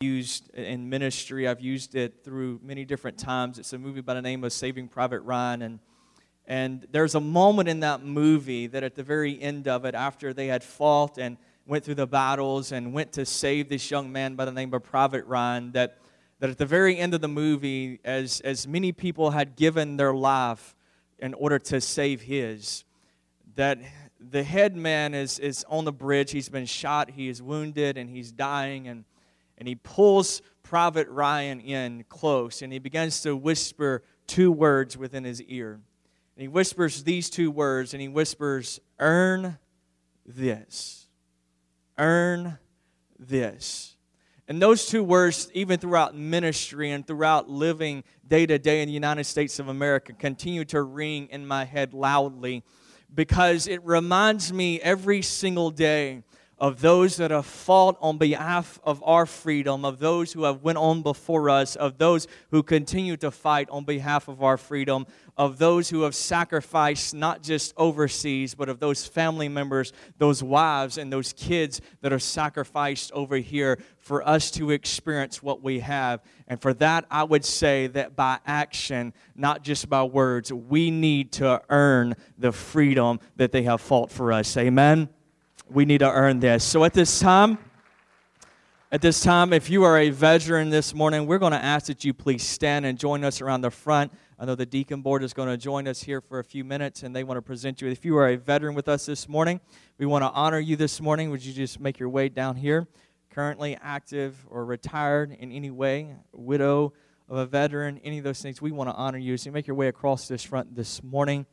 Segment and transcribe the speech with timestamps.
[0.00, 1.48] used in ministry.
[1.48, 3.58] I've used it through many different times.
[3.58, 5.60] It's a movie by the name of Saving Private Ryan.
[5.60, 5.78] And,
[6.46, 10.32] and there's a moment in that movie that at the very end of it, after
[10.32, 14.36] they had fought and went through the battles and went to save this young man
[14.36, 15.98] by the name of Private Ryan, that,
[16.38, 20.14] that at the very end of the movie, as, as many people had given their
[20.14, 20.76] life
[21.18, 22.84] in order to save his,
[23.56, 23.80] that
[24.20, 26.30] the head man is, is on the bridge.
[26.30, 28.86] He's been shot, he is wounded, and he's dying.
[28.86, 29.04] And
[29.58, 35.24] and he pulls Private Ryan in close and he begins to whisper two words within
[35.24, 35.80] his ear.
[36.36, 39.58] And he whispers these two words and he whispers, Earn
[40.24, 41.08] this.
[41.98, 42.58] Earn
[43.18, 43.96] this.
[44.46, 48.94] And those two words, even throughout ministry and throughout living day to day in the
[48.94, 52.62] United States of America, continue to ring in my head loudly
[53.14, 56.22] because it reminds me every single day
[56.58, 60.78] of those that have fought on behalf of our freedom, of those who have went
[60.78, 65.58] on before us, of those who continue to fight on behalf of our freedom, of
[65.58, 71.12] those who have sacrificed not just overseas, but of those family members, those wives, and
[71.12, 76.20] those kids that are sacrificed over here for us to experience what we have.
[76.48, 81.30] And for that, I would say that by action, not just by words, we need
[81.32, 84.56] to earn the freedom that they have fought for us.
[84.56, 85.08] Amen
[85.70, 86.64] we need to earn this.
[86.64, 87.58] So at this time,
[88.90, 92.04] at this time, if you are a veteran this morning, we're going to ask that
[92.04, 94.12] you please stand and join us around the front.
[94.38, 97.02] I know the deacon board is going to join us here for a few minutes
[97.02, 97.88] and they want to present you.
[97.88, 99.60] If you are a veteran with us this morning,
[99.98, 101.30] we want to honor you this morning.
[101.30, 102.88] Would you just make your way down here?
[103.30, 106.94] Currently active or retired in any way, widow
[107.28, 109.36] of a veteran, any of those things, we want to honor you.
[109.36, 111.44] So make your way across this front this morning.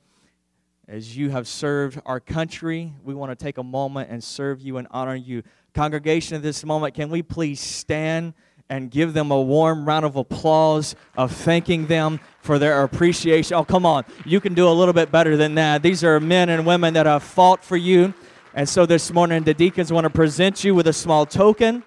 [0.88, 4.78] As you have served our country, we want to take a moment and serve you
[4.78, 5.42] and honor you.
[5.74, 8.36] Congregation, at this moment, can we please stand
[8.70, 13.56] and give them a warm round of applause of thanking them for their appreciation?
[13.56, 14.06] Oh, come on.
[14.26, 15.82] You can do a little bit better than that.
[15.82, 18.14] These are men and women that have fought for you.
[18.54, 21.84] And so this morning, the deacons want to present you with a small token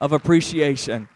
[0.00, 1.08] of appreciation.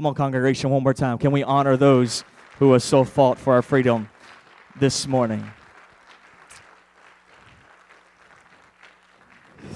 [0.00, 1.18] Come on, congregation, one more time.
[1.18, 2.24] Can we honor those
[2.58, 4.08] who have so fought for our freedom
[4.76, 5.46] this morning?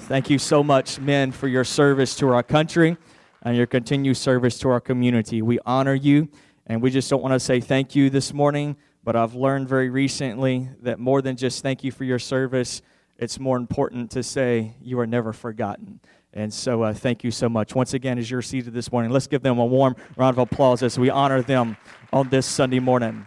[0.07, 2.97] Thank you so much, men, for your service to our country
[3.43, 5.43] and your continued service to our community.
[5.43, 6.29] We honor you,
[6.65, 9.91] and we just don't want to say thank you this morning, but I've learned very
[9.91, 12.81] recently that more than just thank you for your service,
[13.19, 15.99] it's more important to say you are never forgotten.
[16.37, 17.73] And so, uh, thank you so much.
[17.73, 20.83] Once again, as you're seated this morning, let's give them a warm round of applause
[20.83, 21.77] as we honor them
[22.11, 23.25] on this Sunday morning.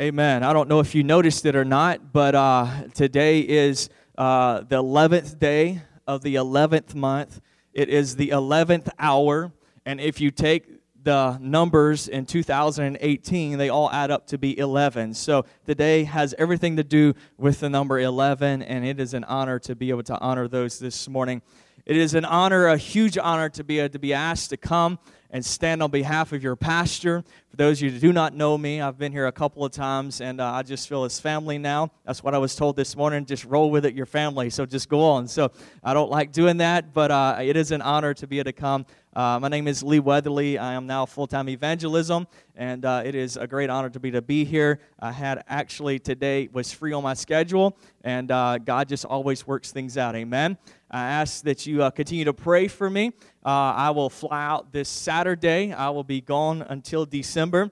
[0.00, 0.42] Amen.
[0.42, 4.82] I don't know if you noticed it or not, but uh, today is uh, the
[4.82, 7.40] 11th day of the 11th month.
[7.72, 9.52] It is the 11th hour.
[9.86, 15.14] And if you take the numbers in 2018, they all add up to be 11.
[15.14, 19.58] So today has everything to do with the number 11, and it is an honor
[19.60, 21.42] to be able to honor those this morning.
[21.86, 24.98] It is an honor, a huge honor to be able to be asked to come
[25.30, 27.22] and stand on behalf of your pastor.
[27.50, 29.72] For those of you who do not know me, I've been here a couple of
[29.72, 31.90] times and uh, I just feel as family now.
[32.04, 33.26] That's what I was told this morning.
[33.26, 34.48] Just roll with it, your family.
[34.50, 35.28] So just go on.
[35.28, 35.50] So
[35.82, 38.52] I don't like doing that, but uh, it is an honor to be able to
[38.52, 38.86] come.
[39.16, 40.58] Uh, my name is Lee Weatherly.
[40.58, 44.10] I am now full time evangelism, and uh, it is a great honor to be
[44.10, 44.80] to be here.
[45.00, 49.72] I had actually today was free on my schedule, and uh, God just always works
[49.72, 50.14] things out.
[50.14, 50.58] Amen.
[50.90, 53.12] I ask that you uh, continue to pray for me.
[53.44, 55.72] Uh, I will fly out this Saturday.
[55.72, 57.70] I will be gone until December,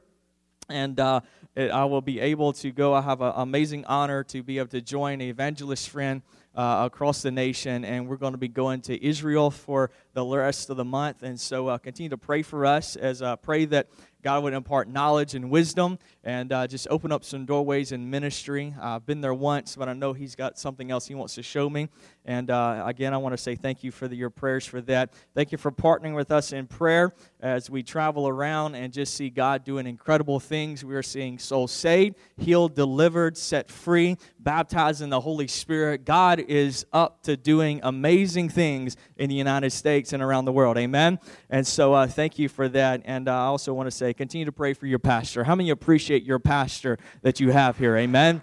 [0.71, 1.21] and uh,
[1.55, 2.95] it, I will be able to go.
[2.95, 6.23] I have an amazing honor to be able to join an evangelist friend
[6.57, 10.71] uh, across the nation, and we're going to be going to Israel for the rest
[10.71, 11.23] of the month.
[11.23, 13.89] And so, uh, continue to pray for us as I uh, pray that
[14.27, 18.75] God would impart knowledge and wisdom and uh, just open up some doorways in ministry.
[18.81, 21.71] I've been there once, but I know He's got something else He wants to show
[21.71, 21.89] me.
[22.25, 25.13] And uh, again, I want to say thank you for the, your prayers for that.
[25.37, 27.15] Thank you for partnering with us in prayer
[27.47, 30.85] as we travel around and just see God doing incredible things.
[30.85, 36.05] We are seeing souls saved, healed, delivered, set free, baptized in the Holy Spirit.
[36.05, 40.77] God is up to doing amazing things in the United States and around the world.
[40.77, 41.21] Amen.
[41.49, 43.03] And so uh, thank you for that.
[43.05, 45.45] And uh, I also want to say, continue to pray for your pastor.
[45.45, 47.97] How many appreciate your pastor that you have here?
[47.97, 48.43] Amen.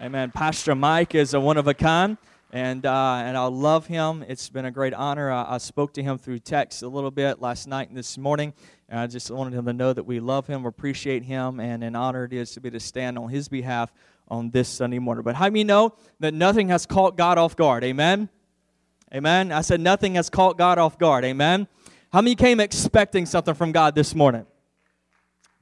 [0.00, 0.30] Amen.
[0.30, 2.16] Pastor Mike is a one of a kind
[2.52, 4.24] and uh, and I love him.
[4.28, 5.30] It's been a great honor.
[5.30, 8.54] I, I, spoke to him through text a little bit last night and this morning.
[8.88, 11.96] And I just wanted him to know that we love him, appreciate him, and an
[11.96, 13.92] honor it is to be to stand on his behalf
[14.28, 15.24] on this Sunday morning.
[15.24, 17.82] But how many know that nothing has caught God off guard?
[17.82, 18.28] Amen.
[19.12, 19.50] Amen.
[19.50, 21.24] I said nothing has caught God off guard.
[21.24, 21.66] Amen.
[22.12, 24.46] How many came expecting something from God this morning?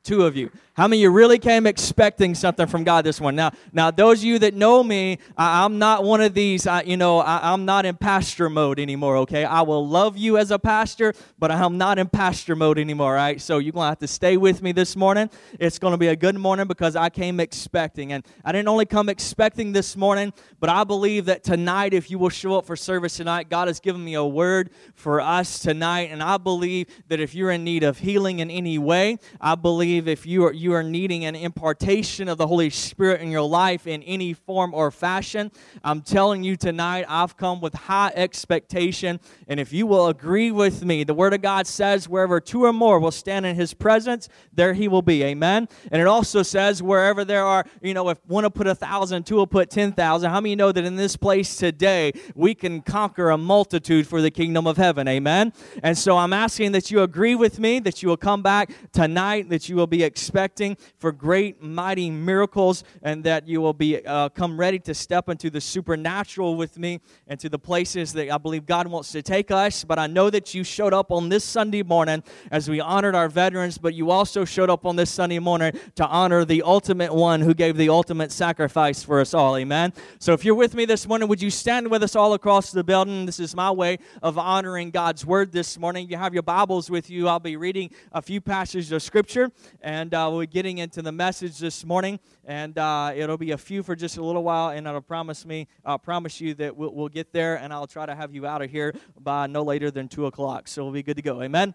[0.02, 0.50] Two of you.
[0.76, 3.36] How many of you really came expecting something from God this one?
[3.36, 6.66] Now, now those of you that know me, I, am not one of these.
[6.66, 9.18] I, you know, I, am not in pastor mode anymore.
[9.18, 13.14] Okay, I will love you as a pastor, but I'm not in pastor mode anymore.
[13.14, 13.40] Right?
[13.40, 15.30] So you're gonna have to stay with me this morning.
[15.60, 19.08] It's gonna be a good morning because I came expecting, and I didn't only come
[19.08, 23.16] expecting this morning, but I believe that tonight, if you will show up for service
[23.16, 27.32] tonight, God has given me a word for us tonight, and I believe that if
[27.32, 30.82] you're in need of healing in any way, I believe if you are you are
[30.82, 35.52] needing an impartation of the Holy Spirit in your life in any form or fashion,
[35.84, 39.20] I'm telling you tonight, I've come with high expectation.
[39.46, 42.72] And if you will agree with me, the Word of God says, wherever two or
[42.72, 45.22] more will stand in His presence, there He will be.
[45.22, 45.68] Amen.
[45.92, 49.26] And it also says, wherever there are, you know, if one will put a thousand,
[49.26, 50.30] two will put ten thousand.
[50.30, 54.30] How many know that in this place today, we can conquer a multitude for the
[54.30, 55.06] kingdom of heaven?
[55.08, 55.52] Amen.
[55.82, 59.50] And so I'm asking that you agree with me, that you will come back tonight,
[59.50, 64.04] that you will be expecting expecting for great, mighty miracles, and that you will be
[64.06, 68.30] uh, come ready to step into the supernatural with me and to the places that
[68.30, 69.82] I believe God wants to take us.
[69.82, 72.22] But I know that you showed up on this Sunday morning
[72.52, 76.06] as we honored our veterans, but you also showed up on this Sunday morning to
[76.06, 79.56] honor the ultimate one who gave the ultimate sacrifice for us all.
[79.56, 79.92] Amen.
[80.20, 82.84] So if you're with me this morning, would you stand with us all across the
[82.84, 83.26] building?
[83.26, 86.08] This is my way of honoring God's word this morning.
[86.08, 87.26] You have your Bibles with you.
[87.26, 89.50] I'll be reading a few passages of scripture,
[89.82, 93.82] and uh, we'll getting into the message this morning, and uh, it'll be a few
[93.82, 97.08] for just a little while, and I'll promise me, I'll promise you that we'll, we'll
[97.08, 100.08] get there, and I'll try to have you out of here by no later than
[100.08, 100.68] two o'clock.
[100.68, 101.42] So we'll be good to go.
[101.42, 101.74] Amen.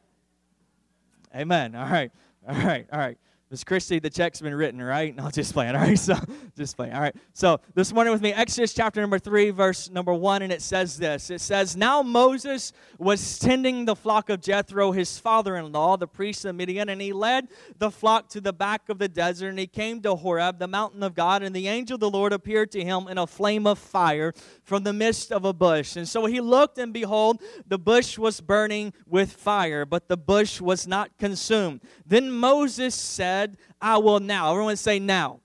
[1.36, 1.76] Amen.
[1.76, 2.12] All right.
[2.48, 2.88] All right.
[2.92, 3.18] All right.
[3.52, 5.16] Miss Christy, the check's been written, right?
[5.20, 5.76] No, just playing.
[5.76, 6.16] All right, so
[6.56, 6.94] just playing.
[6.94, 7.16] All right.
[7.34, 10.98] So this morning with me, Exodus chapter number three, verse number one, and it says
[10.98, 11.32] this.
[11.32, 16.56] It says, Now Moses was tending the flock of Jethro, his father-in-law, the priest of
[16.56, 17.48] Midian, and he led
[17.80, 21.02] the flock to the back of the desert, and he came to Horeb, the mountain
[21.02, 23.80] of God, and the angel of the Lord appeared to him in a flame of
[23.80, 24.32] fire
[24.64, 25.96] from the midst of a bush.
[25.96, 30.62] And so he looked, and behold, the bush was burning with fire, but the bush
[30.62, 31.82] was not consumed.
[32.06, 34.52] Then Moses said, said, I will now.
[34.52, 35.40] Everyone say now.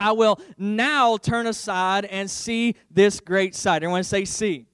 [0.00, 3.82] I will now turn aside and see this great sight.
[3.82, 4.66] Everyone say see.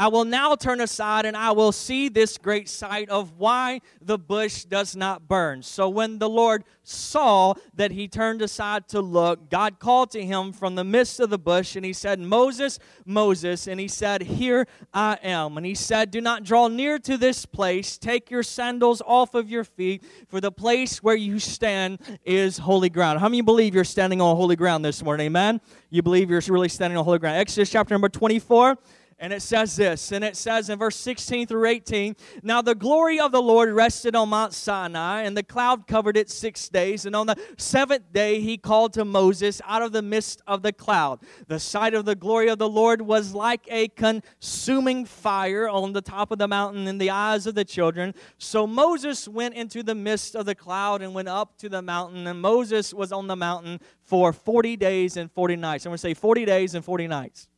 [0.00, 4.16] I will now turn aside and I will see this great sight of why the
[4.16, 5.62] bush does not burn.
[5.62, 10.52] So when the Lord saw that he turned aside to look, God called to him
[10.54, 13.66] from the midst of the bush and he said, Moses, Moses.
[13.66, 15.58] And he said, Here I am.
[15.58, 17.98] And he said, Do not draw near to this place.
[17.98, 22.88] Take your sandals off of your feet, for the place where you stand is holy
[22.88, 23.20] ground.
[23.20, 25.26] How many believe you're standing on holy ground this morning?
[25.26, 25.60] Amen?
[25.90, 27.36] You believe you're really standing on holy ground.
[27.36, 28.78] Exodus chapter number 24.
[29.22, 33.20] And it says this, and it says in verse 16 through 18 Now the glory
[33.20, 37.04] of the Lord rested on Mount Sinai, and the cloud covered it six days.
[37.04, 40.72] And on the seventh day he called to Moses out of the midst of the
[40.72, 41.20] cloud.
[41.48, 46.00] The sight of the glory of the Lord was like a consuming fire on the
[46.00, 48.14] top of the mountain in the eyes of the children.
[48.38, 52.26] So Moses went into the midst of the cloud and went up to the mountain,
[52.26, 55.84] and Moses was on the mountain for 40 days and 40 nights.
[55.84, 57.49] I'm going to say 40 days and 40 nights.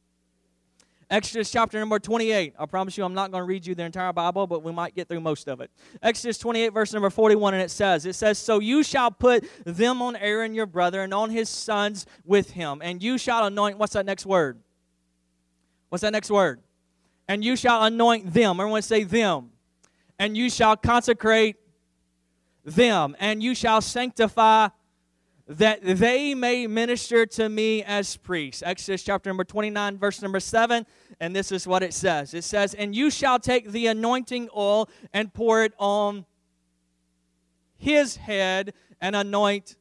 [1.12, 2.54] Exodus chapter number 28.
[2.58, 4.94] I promise you I'm not going to read you the entire Bible, but we might
[4.94, 5.70] get through most of it.
[6.02, 10.00] Exodus 28, verse number 41, and it says, It says, So you shall put them
[10.00, 13.76] on Aaron your brother and on his sons with him, and you shall anoint.
[13.76, 14.58] What's that next word?
[15.90, 16.62] What's that next word?
[17.28, 18.58] And you shall anoint them.
[18.58, 19.50] Everyone say them.
[20.18, 21.56] And you shall consecrate
[22.64, 24.68] them, and you shall sanctify
[25.48, 28.62] that they may minister to me as priests.
[28.64, 30.86] Exodus chapter number 29, verse number 7.
[31.20, 32.34] And this is what it says.
[32.34, 36.26] It says, And you shall take the anointing oil and pour it on
[37.76, 39.76] his head and anoint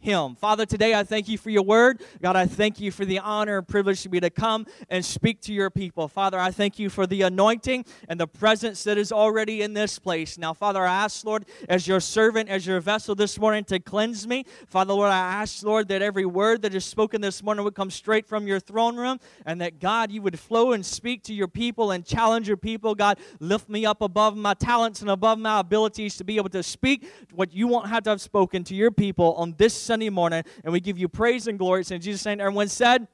[0.00, 0.36] him.
[0.36, 2.02] Father, today I thank you for your word.
[2.22, 5.40] God, I thank you for the honor and privilege to be to come and speak
[5.42, 6.08] to your people.
[6.08, 9.98] Father, I thank you for the anointing and the presence that is already in this
[9.98, 10.38] place.
[10.38, 14.26] Now, Father, I ask, Lord, as your servant, as your vessel this morning to cleanse
[14.26, 14.44] me.
[14.68, 17.90] Father, Lord, I ask, Lord, that every word that is spoken this morning would come
[17.90, 21.48] straight from your throne room and that, God, you would flow and speak to your
[21.48, 22.94] people and challenge your people.
[22.94, 26.62] God, lift me up above my talents and above my abilities to be able to
[26.62, 30.44] speak what you won't have to have spoken to your people on this Sunday morning,
[30.64, 31.80] and we give you praise and glory.
[31.80, 32.40] It's in Jesus' name.
[32.40, 33.08] Everyone said,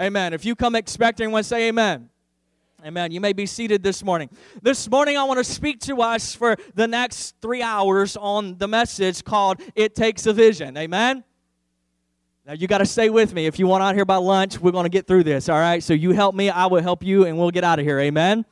[0.00, 0.32] Amen.
[0.32, 2.10] If you come expecting, everyone say Amen.
[2.84, 3.12] Amen.
[3.12, 4.28] You may be seated this morning.
[4.62, 8.66] This morning, I want to speak to us for the next three hours on the
[8.66, 10.76] message called It Takes a Vision.
[10.76, 11.22] Amen.
[12.44, 13.46] Now, you got to stay with me.
[13.46, 15.84] If you want out here by lunch, we're going to get through this, all right?
[15.84, 18.00] So, you help me, I will help you, and we'll get out of here.
[18.00, 18.44] Amen.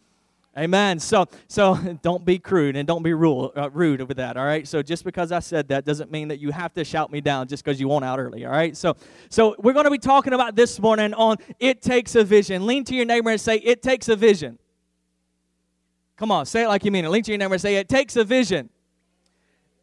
[0.58, 0.98] Amen.
[0.98, 4.36] So, so don't be crude and don't be rude, uh, rude with that.
[4.36, 4.66] All right.
[4.66, 7.46] So just because I said that doesn't mean that you have to shout me down
[7.46, 8.44] just because you want out early.
[8.44, 8.76] All right.
[8.76, 8.96] So,
[9.30, 12.66] so we're going to be talking about this morning on it takes a vision.
[12.66, 14.58] Lean to your neighbor and say it takes a vision.
[16.16, 17.10] Come on, say it like you mean it.
[17.10, 18.70] Lean to your neighbor and say it takes a vision.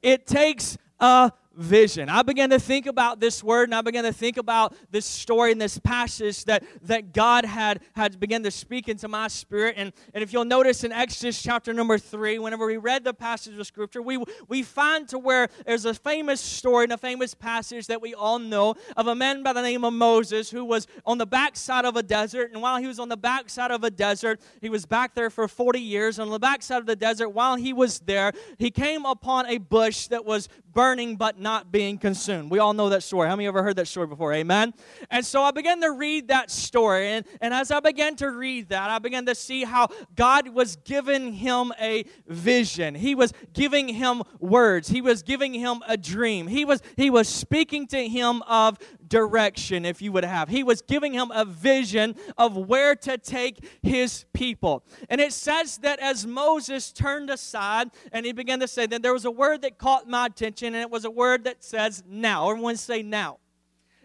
[0.02, 2.10] It takes a vision.
[2.10, 5.52] I began to think about this word and I began to think about this story
[5.52, 9.76] and this passage that, that God had, had begun to speak into my spirit.
[9.78, 13.58] And, and if you'll notice in Exodus chapter number three, whenever we read the passage
[13.58, 17.88] of scripture, we, we find to where there's a famous story and a famous passage
[17.88, 21.18] that we all know of a man by the name of Moses who was on
[21.18, 22.52] the backside of a desert.
[22.52, 25.48] And while he was on the backside of a desert, he was back there for
[25.48, 26.20] 40 years.
[26.20, 30.08] On the backside of the desert, while he was there, he came upon a bush
[30.08, 32.52] that was burning but not being consumed.
[32.52, 33.28] We all know that story.
[33.28, 34.34] How many ever heard that story before?
[34.34, 34.74] Amen.
[35.10, 37.08] And so I began to read that story.
[37.08, 40.76] And, and as I began to read that, I began to see how God was
[40.76, 42.94] giving him a vision.
[42.94, 44.90] He was giving him words.
[44.90, 46.46] He was giving him a dream.
[46.46, 48.78] He was he was speaking to him of
[49.08, 50.50] direction, if you would have.
[50.50, 54.84] He was giving him a vision of where to take his people.
[55.10, 59.14] And it says that as Moses turned aside and he began to say, that there
[59.14, 62.50] was a word that caught my attention, and it was a word that says now.
[62.50, 63.40] Everyone say now.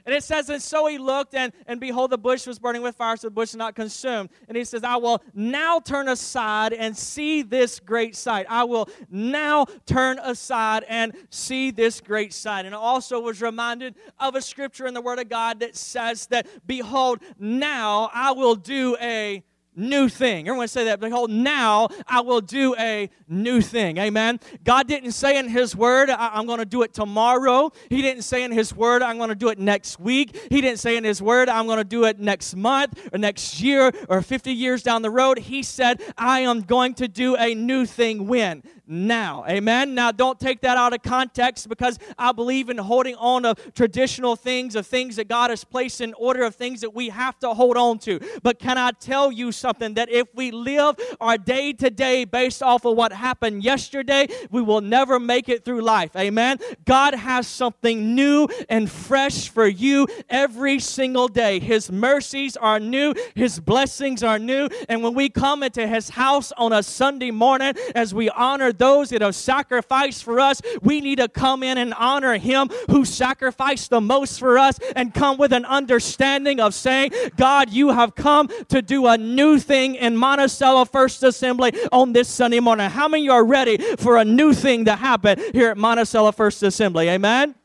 [0.06, 2.96] And it says, And so he looked, and, and behold, the bush was burning with
[2.96, 4.30] fire, so the bush was not consumed.
[4.48, 8.46] And he says, I will now turn aside and see this great sight.
[8.48, 12.66] I will now turn aside and see this great sight.
[12.66, 16.46] And also was reminded of a scripture in the Word of God that says that,
[16.66, 19.42] Behold, now I will do a
[19.74, 20.48] new thing.
[20.48, 21.00] Everyone say that.
[21.00, 23.98] Behold, now I will do a new thing.
[23.98, 24.40] Amen.
[24.64, 27.70] God didn't say in His Word, I'm going to do it tomorrow.
[27.88, 30.36] He didn't say in His Word, I'm going to do it next week.
[30.50, 33.60] He didn't say in His Word, I'm going to do it next month or next
[33.60, 35.38] year or 50 years down the road.
[35.38, 38.62] He said, I am going to do a new thing when?
[38.90, 39.44] Now.
[39.48, 39.94] Amen.
[39.94, 44.36] Now, don't take that out of context because I believe in holding on to traditional
[44.36, 47.54] things, of things that God has placed in order, of things that we have to
[47.54, 48.18] hold on to.
[48.42, 52.62] But can I tell you something that if we live our day to day based
[52.62, 56.16] off of what happened yesterday, we will never make it through life.
[56.16, 56.58] Amen.
[56.84, 61.60] God has something new and fresh for you every single day.
[61.60, 64.68] His mercies are new, His blessings are new.
[64.88, 69.10] And when we come into His house on a Sunday morning, as we honor those
[69.10, 73.90] that have sacrificed for us, we need to come in and honor Him who sacrificed
[73.90, 78.48] the most for us and come with an understanding of saying, God, you have come
[78.68, 82.90] to do a new thing in Monticello First Assembly on this Sunday morning.
[82.90, 87.08] How many are ready for a new thing to happen here at Monticello First Assembly?
[87.08, 87.59] Amen.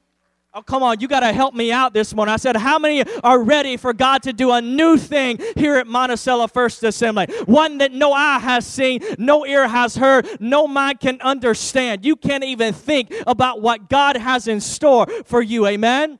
[0.57, 2.31] Oh, come on, you got to help me out this morning.
[2.31, 5.85] I said, How many are ready for God to do a new thing here at
[5.85, 7.25] Monticello First Assembly?
[7.43, 12.05] One that no eye has seen, no ear has heard, no mind can understand.
[12.05, 15.67] You can't even think about what God has in store for you.
[15.67, 16.19] Amen?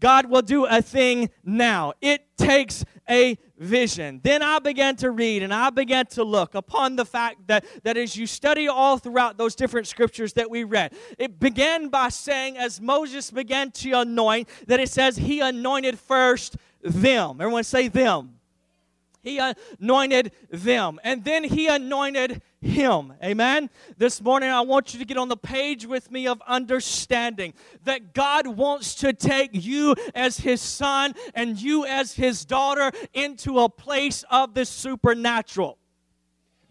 [0.00, 1.94] God will do a thing now.
[2.02, 4.20] It takes a vision.
[4.24, 7.96] Then I began to read and I began to look upon the fact that, that
[7.96, 12.56] as you study all throughout those different scriptures that we read, it began by saying,
[12.56, 17.40] as Moses began to anoint, that it says he anointed first them.
[17.40, 18.39] Everyone say them.
[19.22, 19.38] He
[19.78, 20.98] anointed them.
[21.04, 23.14] And then he anointed him.
[23.22, 23.70] Amen.
[23.96, 28.14] This morning, I want you to get on the page with me of understanding that
[28.14, 33.68] God wants to take you as his son and you as his daughter into a
[33.68, 35.79] place of the supernatural.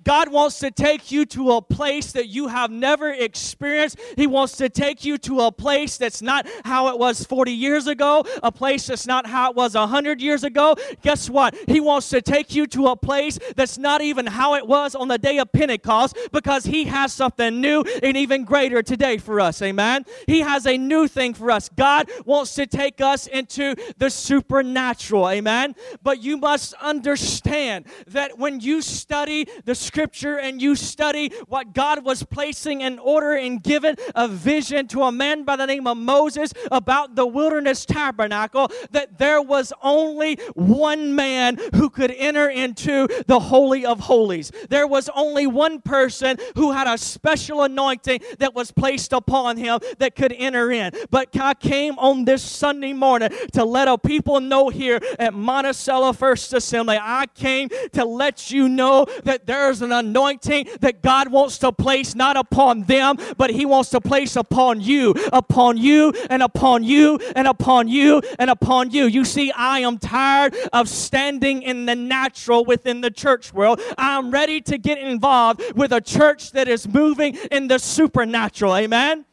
[0.03, 3.99] God wants to take you to a place that you have never experienced.
[4.15, 7.87] He wants to take you to a place that's not how it was 40 years
[7.87, 10.75] ago, a place that's not how it was 100 years ago.
[11.01, 11.55] Guess what?
[11.67, 15.07] He wants to take you to a place that's not even how it was on
[15.07, 19.61] the day of Pentecost because He has something new and even greater today for us.
[19.61, 20.05] Amen.
[20.27, 21.69] He has a new thing for us.
[21.69, 25.29] God wants to take us into the supernatural.
[25.29, 25.75] Amen.
[26.01, 32.05] But you must understand that when you study the scripture and you study what God
[32.05, 35.97] was placing in order and given a vision to a man by the name of
[35.97, 43.07] Moses about the wilderness tabernacle, that there was only one man who could enter into
[43.25, 44.51] the Holy of Holies.
[44.69, 49.79] There was only one person who had a special anointing that was placed upon him
[49.97, 50.91] that could enter in.
[51.09, 56.13] But I came on this Sunday morning to let a people know here at Monticello
[56.13, 56.99] First Assembly.
[57.01, 62.15] I came to let you know that there's an anointing that God wants to place
[62.15, 67.19] not upon them, but He wants to place upon you, upon you, and upon you,
[67.35, 69.05] and upon you, and upon you.
[69.05, 73.81] You see, I am tired of standing in the natural within the church world.
[73.97, 78.75] I'm ready to get involved with a church that is moving in the supernatural.
[78.75, 79.25] Amen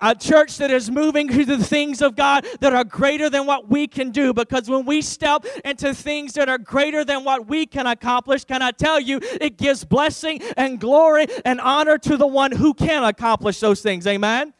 [0.00, 3.68] a church that is moving to the things of God that are greater than what
[3.68, 4.32] we can do.
[4.32, 8.62] Because when we step into things that are greater than what we can accomplish, can
[8.62, 13.04] I tell you, it gives blessing and glory and honor to the one who can
[13.04, 14.06] accomplish those things.
[14.06, 14.52] Amen.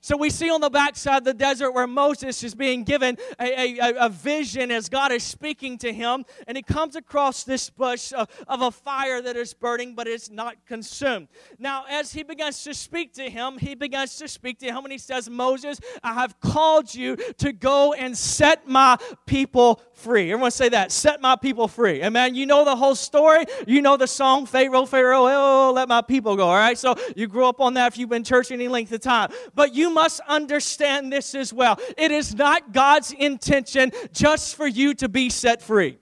[0.00, 3.78] So we see on the backside of the desert where Moses is being given a,
[3.80, 8.12] a, a, vision as God is speaking to him, and he comes across this bush
[8.12, 11.26] of, of a fire that is burning, but it's not consumed.
[11.58, 14.92] Now, as he begins to speak to him, he begins to speak to him, and
[14.92, 20.30] he says, Moses, I have called you to go and set my people free.
[20.32, 20.92] Everyone say that.
[20.92, 22.02] Set my people free.
[22.04, 22.34] Amen.
[22.34, 23.44] You know the whole story.
[23.66, 26.46] You know the song, Pharaoh, Pharaoh, oh, let my people go.
[26.46, 26.78] All right.
[26.78, 29.32] So you grew up on that if you've been church any length of time.
[29.54, 31.78] But you must understand this as well.
[31.96, 35.98] It is not God's intention just for you to be set free.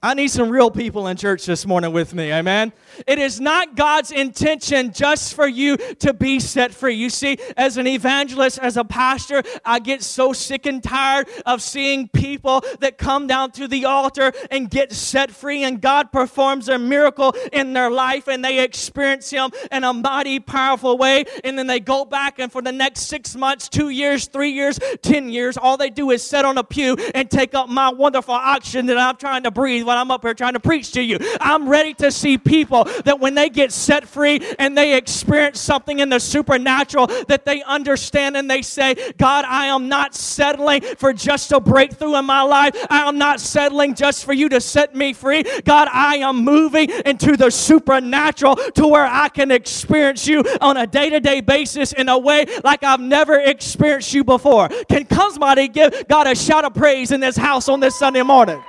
[0.00, 2.72] I need some real people in church this morning with me, amen?
[3.06, 6.94] It is not God's intention just for you to be set free.
[6.94, 11.62] You see, as an evangelist, as a pastor, I get so sick and tired of
[11.62, 16.68] seeing people that come down to the altar and get set free, and God performs
[16.68, 21.58] a miracle in their life, and they experience Him in a mighty, powerful way, and
[21.58, 25.28] then they go back, and for the next six months, two years, three years, ten
[25.28, 28.86] years, all they do is sit on a pew and take up my wonderful oxygen
[28.86, 31.18] that I'm trying to breathe when I'm up here trying to preach to you.
[31.40, 35.98] I'm ready to see people that when they get set free and they experience something
[35.98, 41.12] in the supernatural, that they understand and they say, God, I am not settling for
[41.12, 42.74] just a breakthrough in my life.
[42.90, 45.44] I am not settling just for you to set me free.
[45.64, 50.86] God, I am moving into the supernatural to where I can experience you on a
[50.86, 54.68] day to day basis in a way like I've never experienced you before.
[54.88, 58.62] Can somebody give God a shout of praise in this house on this Sunday morning?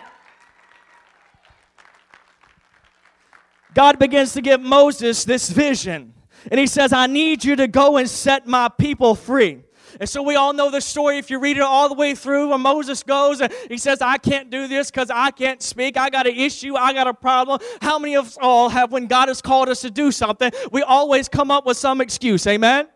[3.74, 6.14] God begins to give Moses this vision.
[6.52, 9.64] And he says, I need you to go and set my people free.
[10.00, 11.18] And so we all know the story.
[11.18, 14.18] If you read it all the way through, when Moses goes and he says, I
[14.18, 15.98] can't do this because I can't speak.
[15.98, 16.76] I got an issue.
[16.76, 17.60] I got a problem.
[17.82, 20.84] How many of us all have, when God has called us to do something, we
[20.84, 22.46] always come up with some excuse?
[22.48, 22.88] Amen?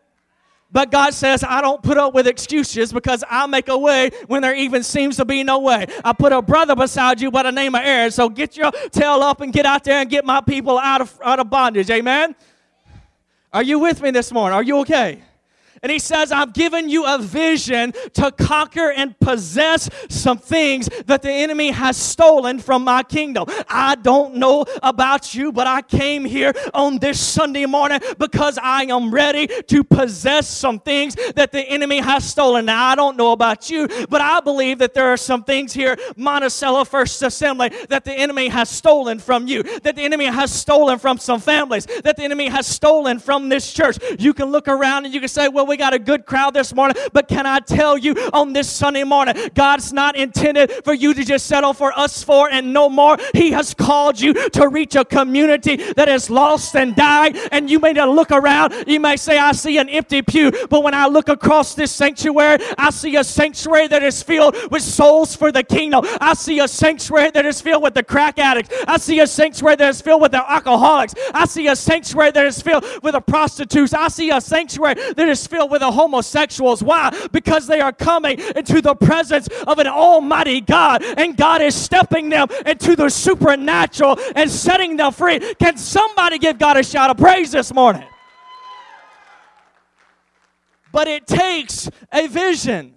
[0.73, 4.41] But God says, I don't put up with excuses because I make a way when
[4.41, 5.85] there even seems to be no way.
[6.03, 8.09] I put a brother beside you by the name of Aaron.
[8.09, 11.19] So get your tail up and get out there and get my people out of,
[11.23, 11.91] out of bondage.
[11.91, 12.35] Amen?
[13.53, 14.55] Are you with me this morning?
[14.55, 15.21] Are you okay?
[15.83, 21.21] And he says, I've given you a vision to conquer and possess some things that
[21.21, 23.47] the enemy has stolen from my kingdom.
[23.67, 28.83] I don't know about you, but I came here on this Sunday morning because I
[28.83, 32.65] am ready to possess some things that the enemy has stolen.
[32.65, 35.97] Now, I don't know about you, but I believe that there are some things here,
[36.15, 40.97] Monticello First Assembly, that the enemy has stolen from you, that the enemy has stolen
[40.97, 43.97] from some families, that the enemy has stolen from this church.
[44.17, 46.71] You can look around and you can say, well, we got a good crowd this
[46.75, 51.15] morning, but can I tell you on this Sunday morning, God's not intended for you
[51.15, 53.17] to just settle for us four and no more.
[53.33, 57.37] He has called you to reach a community that is lost and died.
[57.51, 60.93] And you may look around, you may say, I see an empty pew, but when
[60.93, 65.51] I look across this sanctuary, I see a sanctuary that is filled with souls for
[65.51, 66.05] the kingdom.
[66.21, 68.75] I see a sanctuary that is filled with the crack addicts.
[68.87, 71.15] I see a sanctuary that is filled with the alcoholics.
[71.33, 73.95] I see a sanctuary that is filled with the prostitutes.
[73.95, 76.83] I see a sanctuary that is filled with the homosexuals.
[76.83, 77.11] Why?
[77.31, 82.29] Because they are coming into the presence of an almighty God, and God is stepping
[82.29, 85.39] them into the supernatural and setting them free.
[85.55, 88.07] Can somebody give God a shout of praise this morning?
[90.91, 92.93] But it takes a vision.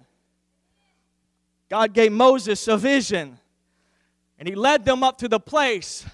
[1.69, 3.39] God gave Moses a vision,
[4.39, 6.05] and he led them up to the place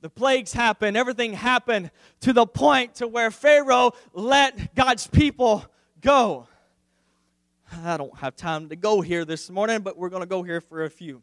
[0.00, 5.64] the plagues happened everything happened to the point to where pharaoh let god's people
[6.00, 6.46] go.
[7.84, 10.60] I don't have time to go here this morning but we're going to go here
[10.60, 11.22] for a few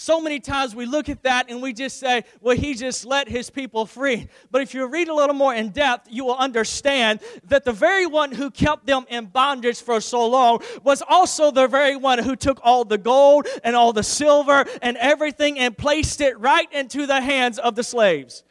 [0.00, 3.28] so many times we look at that and we just say, well, he just let
[3.28, 4.28] his people free.
[4.48, 8.06] But if you read a little more in depth, you will understand that the very
[8.06, 12.36] one who kept them in bondage for so long was also the very one who
[12.36, 17.04] took all the gold and all the silver and everything and placed it right into
[17.04, 18.44] the hands of the slaves.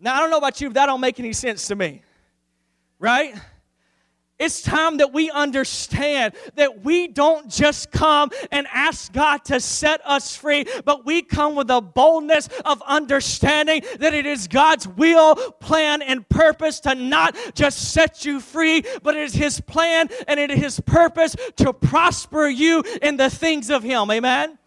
[0.00, 2.00] Now, I don't know about you, but that don't make any sense to me.
[2.98, 3.34] Right?
[4.40, 10.00] It's time that we understand that we don't just come and ask God to set
[10.06, 15.36] us free, but we come with a boldness of understanding that it is God's will,
[15.60, 20.40] plan, and purpose to not just set you free, but it is His plan and
[20.40, 24.10] it is His purpose to prosper you in the things of Him.
[24.10, 24.59] Amen?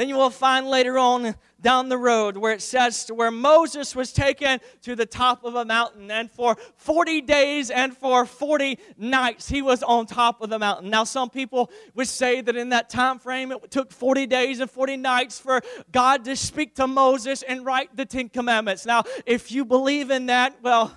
[0.00, 4.14] Then you will find later on down the road where it says where Moses was
[4.14, 9.50] taken to the top of a mountain and for 40 days and for 40 nights
[9.50, 10.88] he was on top of the mountain.
[10.88, 14.70] Now some people would say that in that time frame it took 40 days and
[14.70, 15.60] 40 nights for
[15.92, 18.86] God to speak to Moses and write the 10 commandments.
[18.86, 20.96] Now if you believe in that, well,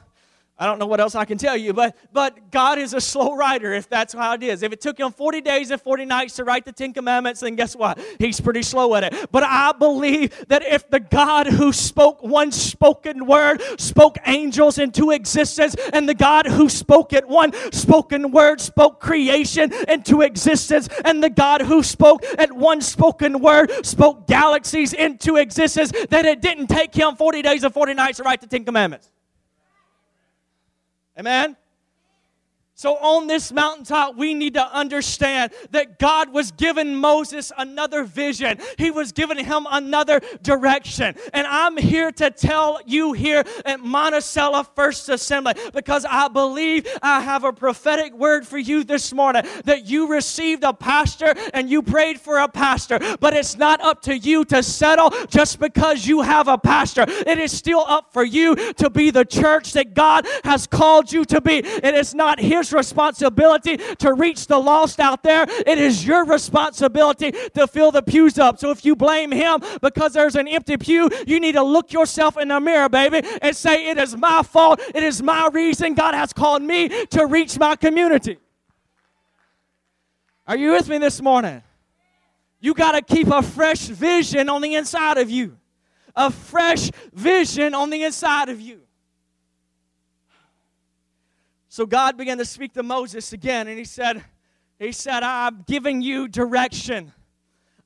[0.64, 3.36] I don't know what else I can tell you, but, but God is a slow
[3.36, 4.64] writer if that's how it is.
[4.64, 7.58] If it took him 40 days and 40 nights to write the Ten Commandments, then
[7.58, 8.00] guess what?
[8.18, 9.30] He's pretty slow at it.
[9.30, 15.12] But I believe that if the God who spoke one spoken word spoke angels into
[15.12, 21.22] existence, and the God who spoke it one spoken word spoke creation into existence, and
[21.22, 26.68] the God who spoke at one spoken word spoke galaxies into existence, that it didn't
[26.68, 29.10] take him 40 days and 40 nights to write the Ten Commandments.
[31.18, 31.56] Amen?
[32.76, 38.58] So, on this mountaintop, we need to understand that God was giving Moses another vision.
[38.80, 41.16] He was giving him another direction.
[41.34, 47.22] And I'm here to tell you here at Monticello First Assembly because I believe I
[47.22, 51.84] have a prophetic word for you this morning that you received a pastor and you
[51.84, 52.98] prayed for a pastor.
[53.20, 57.06] But it's not up to you to settle just because you have a pastor.
[57.08, 61.24] It is still up for you to be the church that God has called you
[61.26, 61.58] to be.
[61.60, 65.46] It is not his responsibility to reach the lost out there.
[65.66, 68.60] It is your responsibility to fill the pews up.
[68.60, 72.38] So if you blame him because there's an empty pew, you need to look yourself
[72.38, 74.80] in the mirror, baby, and say, It is my fault.
[74.94, 75.96] It is my reason.
[75.96, 78.38] God has called me to reach my community.
[80.48, 81.64] Are you with me this morning?
[82.60, 85.58] You got to keep a fresh vision on the inside of you.
[86.16, 88.83] A fresh vision on the inside of you.
[91.74, 94.24] So God began to speak to Moses again, and he said,
[94.78, 97.12] He said, I'm giving you direction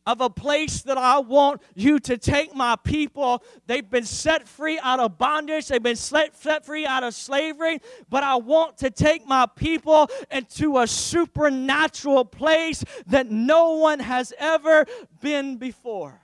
[0.05, 3.41] of a place that I want you to take my people.
[3.65, 8.23] They've been set free out of bondage, they've been set, free out of slavery, but
[8.23, 14.85] I want to take my people into a supernatural place that no one has ever
[15.21, 16.19] been before.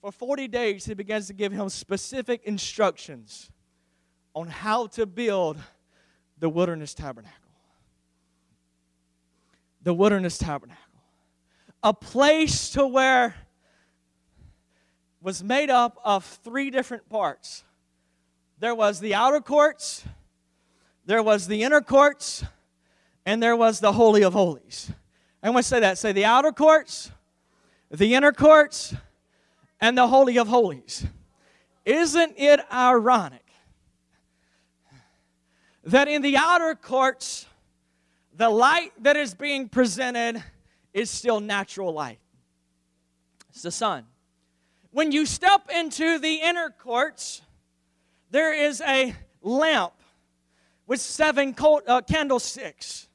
[0.00, 3.52] For 40 days, he begins to give him specific instructions
[4.34, 5.58] on how to build
[6.42, 7.38] the wilderness tabernacle.
[9.84, 10.82] The wilderness tabernacle.
[11.84, 13.36] A place to where
[15.20, 17.62] was made up of three different parts.
[18.58, 20.02] There was the outer courts,
[21.06, 22.44] there was the inner courts,
[23.24, 24.90] and there was the Holy of Holies.
[25.44, 25.96] I want to say that.
[25.96, 27.12] Say the outer courts,
[27.88, 28.96] the inner courts,
[29.80, 31.06] and the Holy of Holies.
[31.84, 33.51] Isn't it ironic
[35.84, 37.46] that in the outer courts,
[38.34, 40.42] the light that is being presented
[40.92, 42.18] is still natural light.
[43.50, 44.04] It's the sun.
[44.90, 47.42] When you step into the inner courts,
[48.30, 49.94] there is a lamp
[50.86, 53.08] with seven uh, candlesticks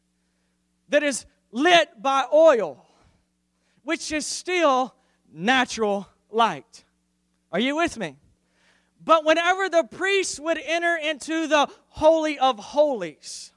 [0.89, 2.86] that is lit by oil,
[3.84, 4.93] which is still
[5.32, 6.84] natural light.
[7.51, 8.15] Are you with me?
[9.08, 13.54] But whenever the priest would enter into the Holy of Holies,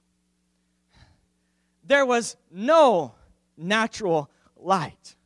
[1.82, 3.16] there was no
[3.56, 5.16] natural light.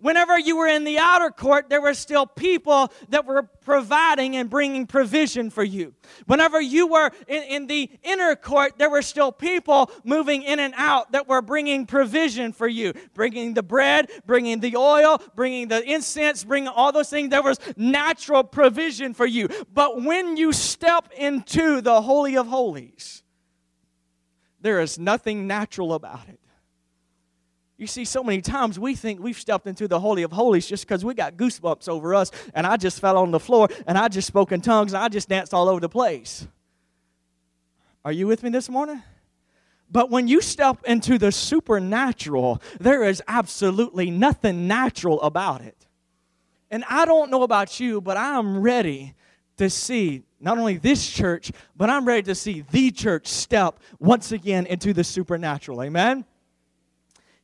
[0.00, 4.48] Whenever you were in the outer court, there were still people that were providing and
[4.48, 5.92] bringing provision for you.
[6.26, 10.72] Whenever you were in, in, the inner court, there were still people moving in and
[10.76, 15.82] out that were bringing provision for you, bringing the bread, bringing the oil, bringing the
[15.82, 17.30] incense, bringing all those things.
[17.30, 19.48] There was natural provision for you.
[19.74, 23.24] But when you step into the Holy of Holies,
[24.60, 26.38] there is nothing natural about it.
[27.78, 30.86] You see, so many times we think we've stepped into the Holy of Holies just
[30.86, 34.08] because we got goosebumps over us, and I just fell on the floor, and I
[34.08, 36.48] just spoke in tongues, and I just danced all over the place.
[38.04, 39.00] Are you with me this morning?
[39.90, 45.86] But when you step into the supernatural, there is absolutely nothing natural about it.
[46.70, 49.14] And I don't know about you, but I'm ready
[49.56, 54.32] to see not only this church, but I'm ready to see the church step once
[54.32, 55.82] again into the supernatural.
[55.82, 56.24] Amen?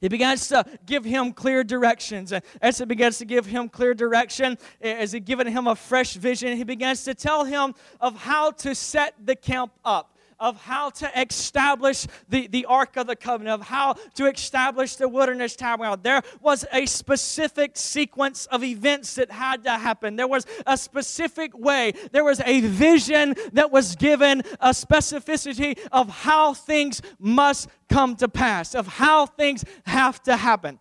[0.05, 2.31] He begins to give him clear directions.
[2.31, 6.13] And as he begins to give him clear direction, as he given him a fresh
[6.13, 10.91] vision, he begins to tell him of how to set the camp up of how
[10.91, 15.99] to establish the, the Ark of the Covenant, of how to establish the wilderness tabernacle.
[16.03, 20.17] There was a specific sequence of events that had to happen.
[20.17, 21.93] There was a specific way.
[22.13, 28.29] There was a vision that was given, a specificity of how things must come to
[28.29, 30.79] pass, of how things have to happen.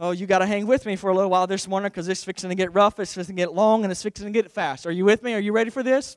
[0.00, 2.22] Oh, you got to hang with me for a little while this morning because it's
[2.22, 4.86] fixing to get rough, it's fixing to get long, and it's fixing to get fast.
[4.86, 5.34] Are you with me?
[5.34, 6.16] Are you ready for this?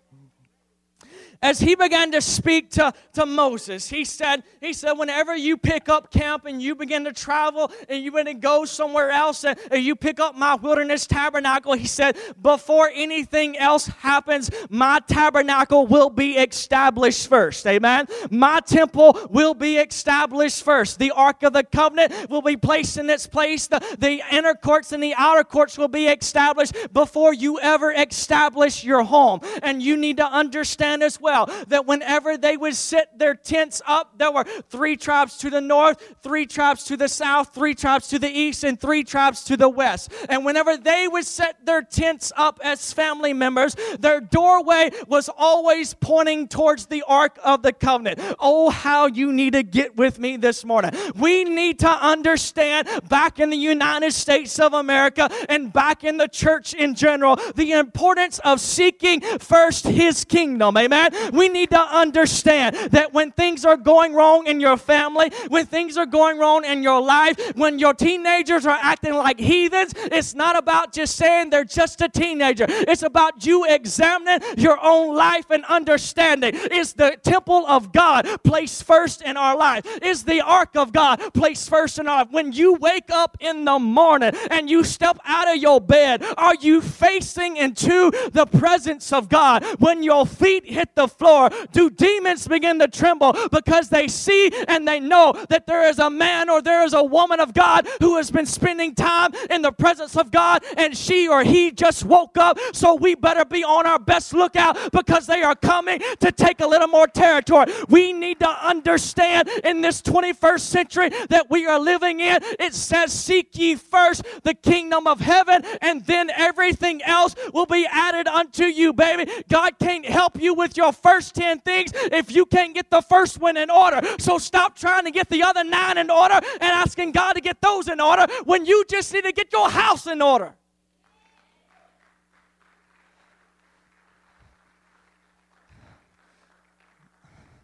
[1.41, 5.89] As he began to speak to, to Moses, he said, he said, whenever you pick
[5.89, 9.57] up camp and you begin to travel and you begin to go somewhere else and,
[9.71, 15.87] and you pick up my wilderness tabernacle, he said, before anything else happens, my tabernacle
[15.87, 17.65] will be established first.
[17.65, 18.05] Amen.
[18.29, 20.99] My temple will be established first.
[20.99, 23.65] The Ark of the Covenant will be placed in its place.
[23.65, 28.83] The, the inner courts and the outer courts will be established before you ever establish
[28.83, 29.39] your home.
[29.63, 33.81] And you need to understand as well well that whenever they would set their tents
[33.87, 38.09] up, there were three tribes to the north, three tribes to the south, three tribes
[38.09, 40.11] to the east, and three tribes to the west.
[40.27, 45.93] And whenever they would set their tents up as family members, their doorway was always
[45.93, 48.19] pointing towards the Ark of the Covenant.
[48.39, 50.91] Oh, how you need to get with me this morning.
[51.15, 56.27] We need to understand back in the United States of America and back in the
[56.27, 60.75] church in general the importance of seeking first His kingdom.
[60.75, 61.11] Amen.
[61.33, 65.97] We need to understand that when things are going wrong in your family, when things
[65.97, 70.57] are going wrong in your life, when your teenagers are acting like heathens, it's not
[70.57, 72.65] about just saying they're just a teenager.
[72.69, 76.55] It's about you examining your own life and understanding.
[76.55, 79.85] Is the temple of God placed first in our life?
[80.01, 82.31] Is the ark of God placed first in our life?
[82.31, 86.55] When you wake up in the morning and you step out of your bed, are
[86.55, 89.63] you facing into the presence of God?
[89.79, 94.87] When your feet hit the floor, do demons begin to tremble because they see and
[94.87, 98.17] they know that there is a man or there is a woman of God who
[98.17, 102.37] has been spending time in the presence of God and she or he just woke
[102.37, 102.57] up.
[102.73, 106.67] So we better be on our best lookout because they are coming to take a
[106.67, 107.71] little more territory.
[107.89, 113.11] We need to understand in this 21st century that we are living in, it says,
[113.11, 118.65] Seek ye first the kingdom of heaven, and then everything else will be added unto
[118.65, 119.31] you, baby.
[119.49, 123.39] God can't help you with your first 10 things if you can't get the first
[123.39, 124.01] one in order.
[124.19, 127.61] So stop trying to get the other nine in order and asking God to get
[127.61, 130.53] those in order when you just need to get your house in order.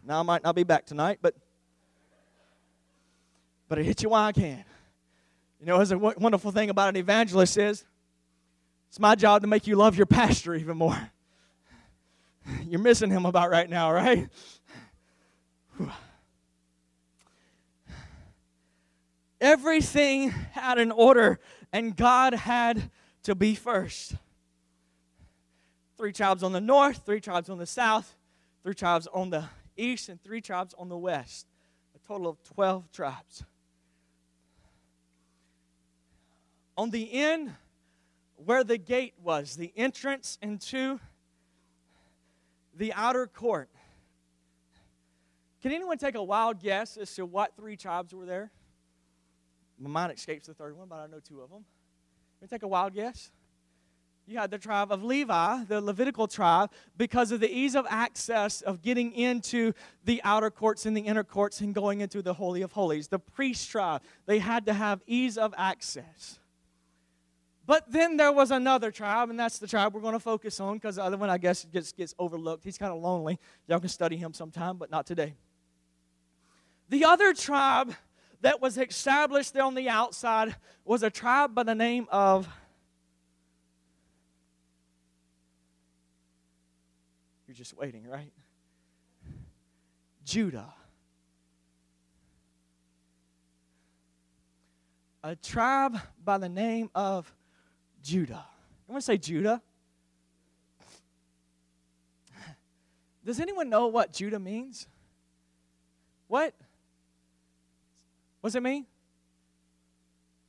[0.04, 1.34] Now I might not be back tonight, but
[3.68, 4.64] but I hit you while I can.
[5.60, 7.84] You know, as a wonderful thing about an evangelist is,
[8.88, 11.10] it's my job to make you love your pastor even more.
[12.66, 14.28] You're missing him about right now, right?
[19.40, 21.38] Everything had an order,
[21.72, 22.90] and God had
[23.24, 24.14] to be first.
[25.96, 28.16] Three tribes on the north, three tribes on the south,
[28.62, 29.44] three tribes on the
[29.76, 31.46] east, and three tribes on the west.
[31.94, 33.44] A total of 12 tribes.
[36.76, 37.54] On the end,
[38.36, 41.00] where the gate was, the entrance into
[42.78, 43.68] the outer court.
[45.60, 48.50] Can anyone take a wild guess as to what three tribes were there?
[49.78, 51.64] My mind escapes the third one, but I know two of them.
[52.38, 53.30] Can take a wild guess?
[54.26, 58.60] You had the tribe of Levi, the Levitical tribe, because of the ease of access
[58.60, 59.72] of getting into
[60.04, 63.08] the outer courts and the inner courts and going into the Holy of Holies.
[63.08, 66.37] The priest tribe, they had to have ease of access.
[67.68, 70.78] But then there was another tribe, and that's the tribe we're going to focus on
[70.78, 72.64] because the other one, I guess, gets, gets overlooked.
[72.64, 73.38] He's kind of lonely.
[73.66, 75.34] Y'all can study him sometime, but not today.
[76.88, 77.94] The other tribe
[78.40, 82.48] that was established there on the outside was a tribe by the name of.
[87.46, 88.32] You're just waiting, right?
[90.24, 90.72] Judah.
[95.22, 97.30] A tribe by the name of
[98.02, 98.44] Judah.
[98.88, 99.62] I want to say Judah.
[103.24, 104.86] Does anyone know what Judah means?
[106.28, 106.54] What?
[108.40, 108.86] What does it mean?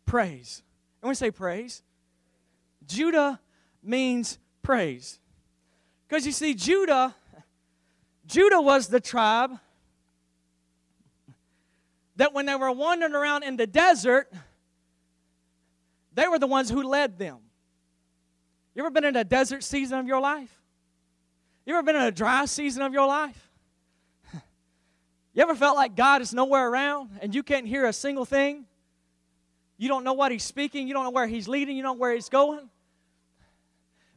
[0.06, 0.64] Praise.
[1.02, 1.84] Want to say praise.
[2.88, 3.40] Judah
[3.84, 5.20] means praise.
[6.08, 7.16] Because you see, Judah,
[8.26, 9.52] Judah was the tribe
[12.16, 14.32] that when they were wandering around in the desert,
[16.14, 17.38] they were the ones who led them.
[18.76, 20.54] You ever been in a desert season of your life?
[21.66, 23.50] You ever been in a dry season of your life?
[25.34, 28.66] You ever felt like God is nowhere around and you can't hear a single thing?
[29.78, 32.00] You don't know what He's speaking, you don't know where He's leading, you don't know
[32.00, 32.70] where He's going?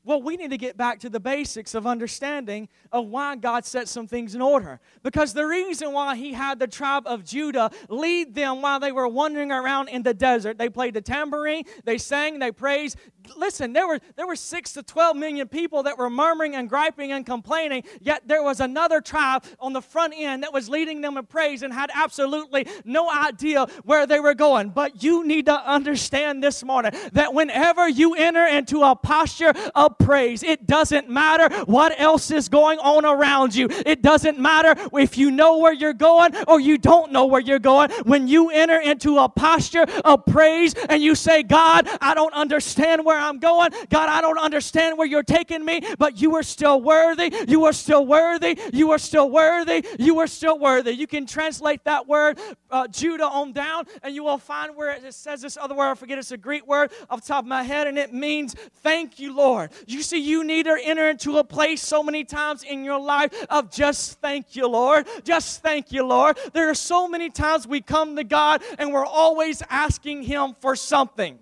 [0.04, 3.86] Well, we need to get back to the basics of understanding of why God set
[3.86, 4.80] some things in order.
[5.04, 9.06] Because the reason why He had the tribe of Judah lead them while they were
[9.06, 12.96] wandering around in the desert, they played the tambourine, they sang, they praised.
[13.37, 17.12] Listen, there were, there were six to 12 million people that were murmuring and griping
[17.12, 21.16] and complaining, yet there was another tribe on the front end that was leading them
[21.16, 24.70] in praise and had absolutely no idea where they were going.
[24.70, 29.98] But you need to understand this morning that whenever you enter into a posture of
[29.98, 30.42] praise.
[30.42, 33.68] It doesn't matter what else is going on around you.
[33.70, 37.58] It doesn't matter if you know where you're going or you don't know where you're
[37.58, 37.90] going.
[38.04, 43.04] When you enter into a posture of praise and you say, God, I don't understand
[43.04, 43.70] where I'm going.
[43.90, 47.33] God, I don't understand where you're taking me, but you are still worthy.
[47.48, 48.59] You are still worthy.
[48.72, 49.85] You are still worthy.
[49.98, 50.92] You are still worthy.
[50.92, 52.38] You can translate that word,
[52.70, 55.90] uh, Judah, on down, and you will find where it says this other word.
[55.90, 59.18] I forget it's a Greek word off top of my head, and it means thank
[59.18, 59.70] you, Lord.
[59.87, 63.33] You see, you need to enter into a place so many times in your life
[63.48, 65.07] of just thank you, Lord.
[65.25, 66.38] Just thank you, Lord.
[66.53, 70.77] There are so many times we come to God and we're always asking Him for
[70.77, 71.38] something.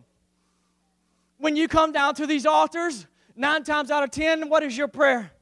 [1.40, 4.88] When you come down to these altars, nine times out of ten, what is your
[4.88, 5.32] prayer?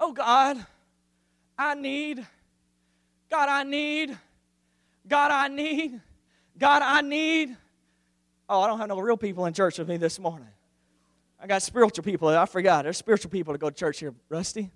[0.00, 0.56] Oh, God,
[1.58, 2.26] I need.
[3.30, 4.18] God, I need.
[5.06, 6.00] God, I need.
[6.58, 7.56] God, I need.
[8.48, 10.48] Oh, I don't have no real people in church with me this morning.
[11.38, 12.28] I got spiritual people.
[12.28, 12.84] I forgot.
[12.84, 14.70] There's spiritual people to go to church here, Rusty.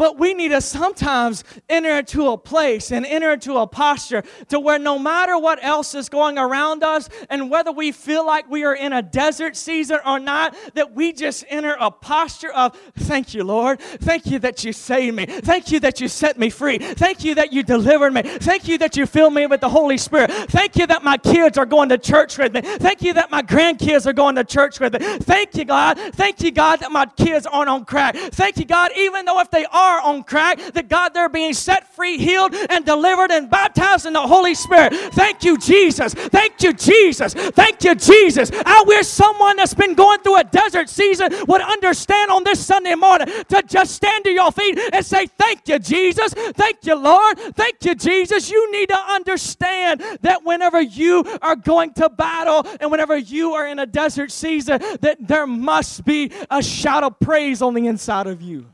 [0.00, 4.58] But we need to sometimes enter into a place and enter into a posture to
[4.58, 8.64] where no matter what else is going around us and whether we feel like we
[8.64, 13.34] are in a desert season or not, that we just enter a posture of, Thank
[13.34, 13.78] you, Lord.
[13.78, 15.26] Thank you that you saved me.
[15.26, 16.78] Thank you that you set me free.
[16.78, 18.22] Thank you that you delivered me.
[18.22, 20.30] Thank you that you filled me with the Holy Spirit.
[20.30, 22.62] Thank you that my kids are going to church with me.
[22.62, 25.00] Thank you that my grandkids are going to church with me.
[25.18, 25.98] Thank you, God.
[26.14, 28.16] Thank you, God, that my kids aren't on crack.
[28.16, 31.52] Thank you, God, even though if they are, are on crack, that God, they're being
[31.52, 34.94] set free, healed, and delivered and baptized in the Holy Spirit.
[35.14, 36.14] Thank you, Jesus.
[36.14, 37.34] Thank you, Jesus.
[37.34, 38.50] Thank you, Jesus.
[38.64, 42.94] I wish someone that's been going through a desert season would understand on this Sunday
[42.94, 46.32] morning to just stand to your feet and say, Thank you, Jesus.
[46.32, 47.38] Thank you, Lord.
[47.54, 48.50] Thank you, Jesus.
[48.50, 53.66] You need to understand that whenever you are going to battle and whenever you are
[53.66, 58.26] in a desert season, that there must be a shout of praise on the inside
[58.26, 58.66] of you.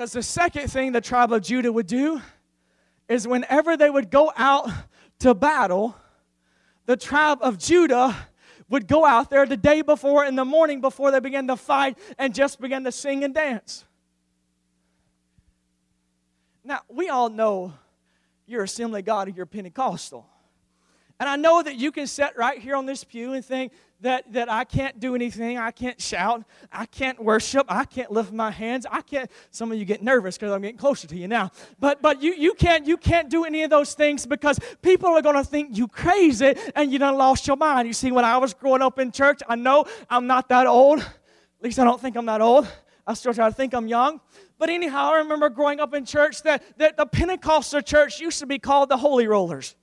[0.00, 2.22] Because the second thing the tribe of Judah would do
[3.06, 4.66] is whenever they would go out
[5.18, 5.94] to battle,
[6.86, 8.16] the tribe of Judah
[8.70, 11.98] would go out there the day before in the morning before they began to fight
[12.16, 13.84] and just began to sing and dance.
[16.64, 17.74] Now, we all know
[18.46, 20.26] you're Assembly God or you're Pentecostal.
[21.20, 24.32] And I know that you can sit right here on this pew and think, that,
[24.32, 25.58] that I can't do anything.
[25.58, 26.44] I can't shout.
[26.72, 27.66] I can't worship.
[27.68, 28.86] I can't lift my hands.
[28.90, 29.30] I can't.
[29.50, 31.50] Some of you get nervous because I'm getting closer to you now.
[31.78, 35.22] But but you, you can't you can't do any of those things because people are
[35.22, 37.88] going to think you crazy and you done lost your mind.
[37.88, 41.00] You see, when I was growing up in church, I know I'm not that old.
[41.00, 42.66] At least I don't think I'm that old.
[43.06, 44.20] I still try to think I'm young.
[44.58, 48.46] But anyhow, I remember growing up in church that, that the Pentecostal church used to
[48.46, 49.74] be called the Holy Rollers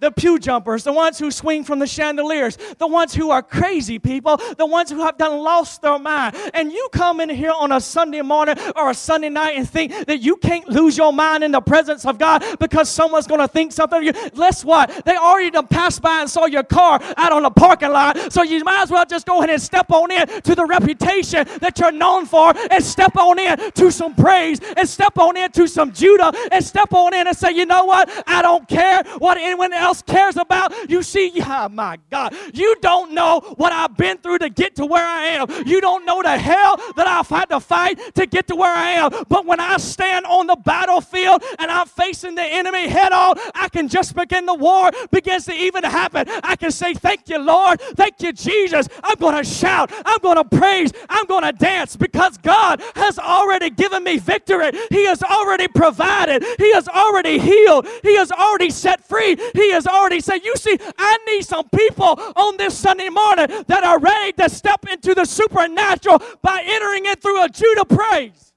[0.00, 3.98] the pew jumpers, the ones who swing from the chandeliers, the ones who are crazy
[3.98, 6.36] people, the ones who have done lost their mind.
[6.54, 10.06] And you come in here on a Sunday morning or a Sunday night and think
[10.06, 13.48] that you can't lose your mind in the presence of God because someone's going to
[13.48, 14.30] think something of you.
[14.30, 15.04] Guess what?
[15.04, 18.32] They already done passed by and saw your car out on the parking lot.
[18.32, 21.46] So you might as well just go ahead and step on in to the reputation
[21.60, 25.50] that you're known for and step on in to some praise and step on in
[25.52, 28.10] to some Judah and step on in and say, you know what?
[28.26, 30.72] I don't care what anyone else cares about.
[30.90, 34.86] You see, yeah, my God, you don't know what I've been through to get to
[34.86, 35.66] where I am.
[35.66, 38.90] You don't know the hell that I've had to fight to get to where I
[38.90, 39.10] am.
[39.28, 43.68] But when I stand on the battlefield and I'm facing the enemy head on, I
[43.68, 46.26] can just begin the war begins to even happen.
[46.42, 47.80] I can say, Thank you, Lord.
[47.80, 48.88] Thank you, Jesus.
[49.02, 49.90] I'm going to shout.
[50.04, 50.92] I'm going to praise.
[51.08, 54.70] I'm going to dance because God has already given me victory.
[54.90, 56.44] He has already provided.
[56.58, 57.86] He has already healed.
[58.02, 59.36] He has already set free.
[59.54, 63.84] He has already said, You see, I need some people on this Sunday morning that
[63.84, 68.52] are ready to step into the supernatural by entering it through a Judah praise.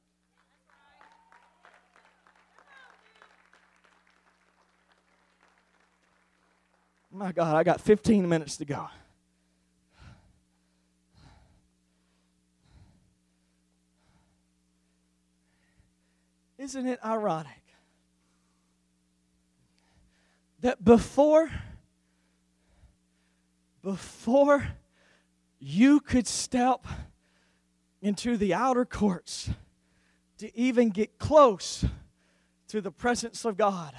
[7.12, 8.88] My God, I got 15 minutes to go.
[16.58, 17.63] Isn't it ironic
[20.64, 21.52] that before
[23.82, 24.66] before
[25.60, 26.88] you could step
[28.02, 29.50] into the outer courts
[30.38, 31.84] to even get close
[32.70, 33.94] to the presence of God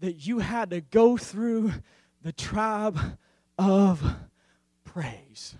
[0.00, 1.72] that you had to go through
[2.22, 2.98] the tribe
[3.58, 4.02] of
[4.82, 5.56] praise.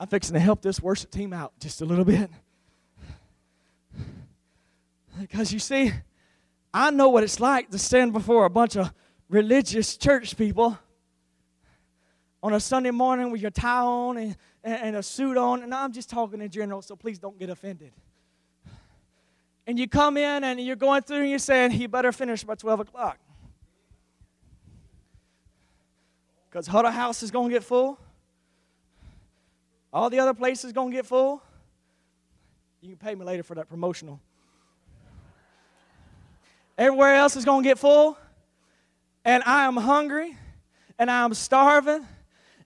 [0.00, 2.30] I'm fixing to help this worship team out just a little bit.
[5.18, 5.92] Because you see,
[6.72, 8.92] I know what it's like to stand before a bunch of
[9.28, 10.78] religious church people
[12.42, 15.62] on a Sunday morning with your tie on and, and, a suit on.
[15.62, 17.92] And I'm just talking in general, so please don't get offended.
[19.66, 22.54] And you come in and you're going through and you're saying, he better finish by
[22.54, 23.18] 12 o'clock.
[26.48, 27.98] Because Huddle House is going to get full.
[29.92, 31.42] All the other places going to get full.
[32.80, 34.20] You can pay me later for that promotional.
[36.78, 38.16] Everywhere else is going to get full.
[39.24, 40.36] And I am hungry
[40.96, 42.06] and I'm starving.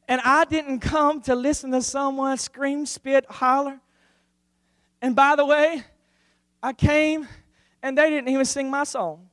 [0.06, 3.80] And I didn't come to listen to someone scream, spit, holler.
[5.00, 5.82] And by the way,
[6.62, 7.26] I came
[7.82, 9.28] and they didn't even sing my song.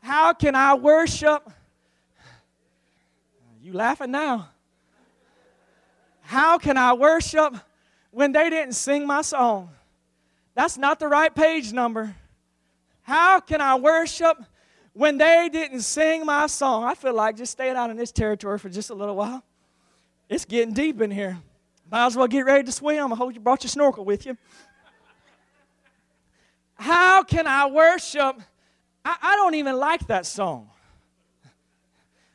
[0.00, 1.48] How can I worship?
[3.62, 4.48] You laughing now.
[6.22, 7.54] How can I worship
[8.10, 9.68] when they didn't sing my song?
[10.54, 12.16] That's not the right page number.
[13.02, 14.42] How can I worship
[14.92, 16.84] when they didn't sing my song?
[16.84, 19.42] I feel like just staying out in this territory for just a little while.
[20.28, 21.38] It's getting deep in here.
[21.90, 23.12] Might as well get ready to swim.
[23.12, 24.36] I hope you brought your snorkel with you.
[26.74, 28.40] How can I worship?
[29.04, 30.70] I, I don't even like that song.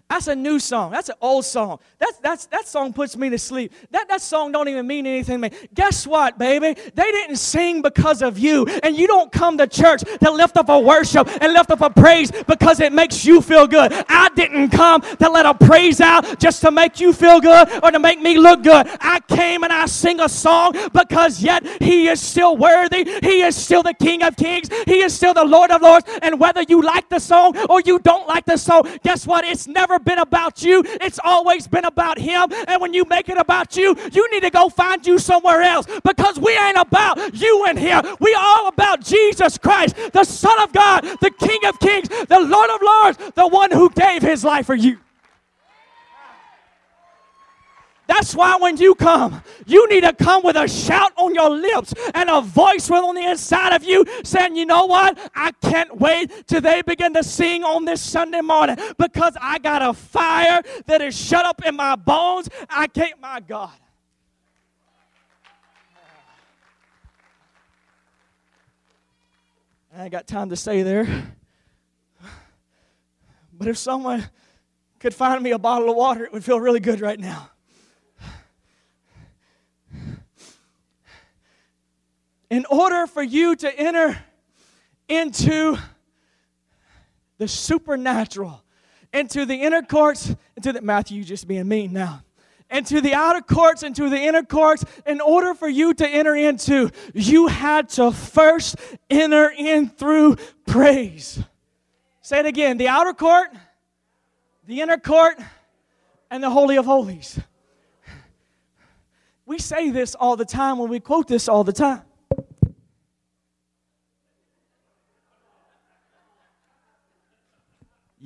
[0.10, 0.92] That's a new song.
[0.92, 1.80] That's an old song.
[2.00, 3.74] That's, that's, that song puts me to sleep.
[3.92, 5.58] That, that song don't even mean anything to me.
[5.74, 6.80] Guess what, baby?
[6.96, 8.66] They didn't sing because of you.
[8.84, 11.90] And you don't come to church to lift up a worship and lift up a
[11.90, 13.92] praise because it makes you feel good.
[14.08, 17.92] I didn't come to let a praise out just to make you feel good or
[17.92, 18.88] to make me look good.
[19.02, 23.04] I came and I sing a song because yet he is still worthy.
[23.22, 24.70] He is still the King of Kings.
[24.86, 26.06] He is still the Lord of Lords.
[26.22, 29.44] And whether you like the song or you don't like the song, guess what?
[29.44, 32.52] It's never never been about you, it's always been about Him.
[32.68, 35.88] And when you make it about you, you need to go find you somewhere else
[36.04, 38.06] because we ain't about you and Him.
[38.20, 42.70] We all about Jesus Christ, the Son of God, the King of Kings, the Lord
[42.70, 45.00] of Lords, the one who gave His life for you.
[48.08, 51.94] That's why when you come, you need to come with a shout on your lips
[52.14, 55.18] and a voice on the inside of you saying, You know what?
[55.36, 59.82] I can't wait till they begin to sing on this Sunday morning because I got
[59.82, 62.50] a fire that is shut up in my bones.
[62.70, 63.72] I can't, my God.
[69.96, 71.34] I ain't got time to stay there.
[73.52, 74.30] But if someone
[75.00, 77.50] could find me a bottle of water, it would feel really good right now.
[82.50, 84.18] In order for you to enter
[85.08, 85.78] into
[87.38, 88.64] the supernatural,
[89.14, 92.24] into the inner courts, into the Matthew, just being mean now,
[92.70, 96.90] into the outer courts, into the inner courts, in order for you to enter into,
[97.14, 98.76] you had to first
[99.10, 100.36] enter in through
[100.66, 101.42] praise.
[102.22, 103.50] Say it again the outer court,
[104.66, 105.40] the inner court,
[106.30, 107.40] and the Holy of Holies.
[109.46, 112.02] We say this all the time when we quote this all the time.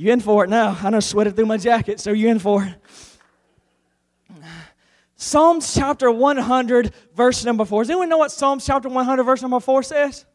[0.01, 0.75] You in for it now.
[0.81, 2.73] I know sweated through my jacket, so you in for it.
[5.15, 7.83] Psalms chapter 100, verse number 4.
[7.83, 10.25] Does anyone know what Psalms chapter 100, verse number 4 says?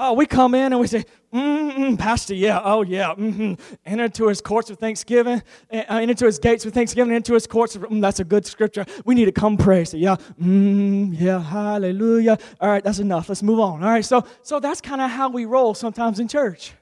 [0.00, 3.54] Oh, we come in and we say, mm Pastor, yeah, oh yeah, mm-hmm.
[3.84, 5.42] enter into his courts with thanksgiving,
[5.72, 7.76] uh, enter into his gates with thanksgiving, enter into his courts.
[7.76, 8.86] With, mm, that's a good scripture.
[9.04, 9.84] We need to come pray.
[9.84, 12.38] So yeah, mm, yeah, hallelujah.
[12.60, 13.28] All right, that's enough.
[13.28, 13.82] Let's move on.
[13.82, 16.74] All right, so so that's kind of how we roll sometimes in church.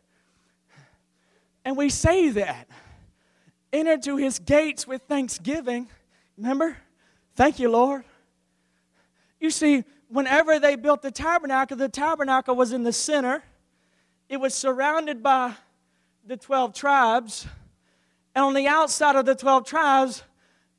[1.65, 2.69] And we say that.
[3.73, 5.89] Enter into his gates with thanksgiving.
[6.37, 6.77] Remember?
[7.35, 8.05] Thank you, Lord.
[9.41, 13.43] You see, whenever they built the tabernacle, the tabernacle was in the center.
[14.29, 15.55] It was surrounded by
[16.27, 17.47] the 12 tribes.
[18.35, 20.23] And on the outside of the 12 tribes,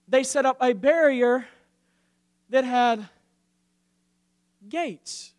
[0.07, 1.47] they set up a barrier
[2.49, 3.07] that had
[4.67, 5.33] gates.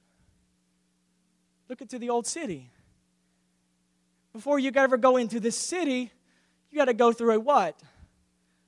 [1.68, 2.70] Look into the old city.
[4.32, 6.10] Before you ever go into the city,
[6.70, 7.78] you got to go through a what?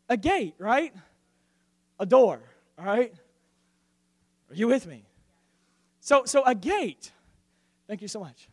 [0.08, 0.92] A gate, right?
[1.98, 2.40] A door,
[2.78, 3.12] all right?
[4.50, 5.04] Are you with me?
[6.00, 7.12] So, so a gate.
[7.86, 8.48] Thank you so much.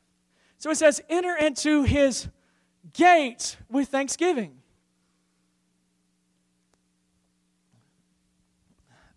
[0.58, 2.28] So it says, enter into his
[2.94, 4.58] gates with thanksgiving.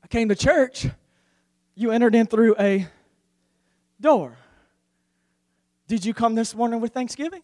[0.05, 0.87] I came to church.
[1.75, 2.87] You entered in through a
[4.01, 4.37] door.
[5.89, 7.43] Did you come this morning with thanksgiving?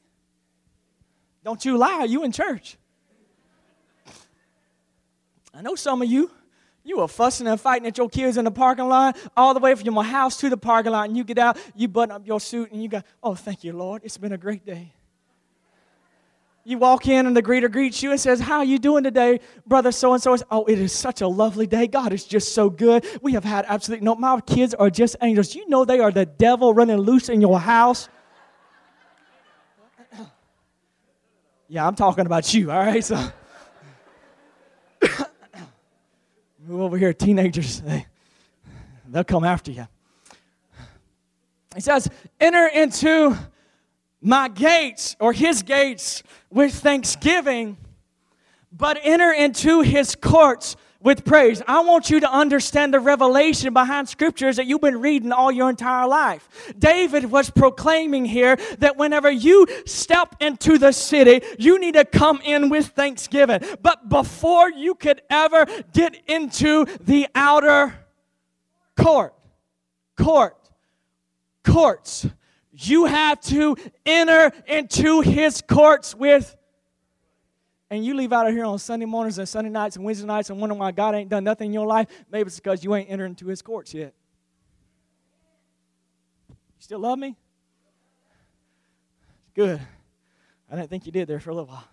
[1.43, 2.77] Don't you lie, you in church.
[5.55, 6.31] I know some of you
[6.87, 9.75] you were fussing and fighting at your kids in the parking lot, all the way
[9.75, 12.41] from your house to the parking lot, and you get out, you button up your
[12.41, 14.03] suit, and you go, Oh, thank you, Lord.
[14.05, 14.93] It's been a great day.
[16.65, 19.41] You walk in, and the greeter greets you and says, How are you doing today,
[19.67, 20.37] brother so and so?
[20.49, 21.89] Oh, it is such a lovely day.
[21.89, 23.05] God is just so good.
[23.21, 25.57] We have had absolutely no, my kids are just angels.
[25.57, 28.09] You know they are the devil running loose in your house.
[31.69, 33.03] yeah, I'm talking about you, all right?
[33.05, 33.29] So.
[36.67, 37.81] Move over here, teenagers.
[37.87, 38.07] They,
[39.09, 39.87] they'll come after you.
[41.77, 42.09] He says,
[42.41, 43.37] Enter into
[44.21, 47.77] my gates or his gates with thanksgiving,
[48.73, 50.75] but enter into his courts
[51.07, 51.63] with praise.
[51.69, 55.71] I want you to understand the revelation behind scriptures that you've been reading all your
[55.71, 56.75] entire life.
[56.77, 62.41] David was proclaiming here that whenever you step into the city, you need to come
[62.43, 63.61] in with thanksgiving.
[63.81, 67.95] But before you could ever get into the outer
[68.97, 69.33] court,
[70.17, 70.59] court,
[71.63, 72.27] courts,
[72.73, 76.57] you have to enter into his courts with
[77.91, 80.51] and you leave out of here on Sunday mornings and Sunday nights and Wednesday nights
[80.51, 83.11] and wondering why God ain't done nothing in your life, maybe it's because you ain't
[83.11, 84.13] entered into his courts yet.
[86.49, 87.37] You still love me?
[89.55, 89.81] Good.
[90.71, 91.89] I didn't think you did there for a little while.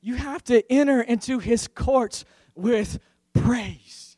[0.00, 2.24] You have to enter into his courts
[2.54, 2.98] with
[3.34, 4.16] praise.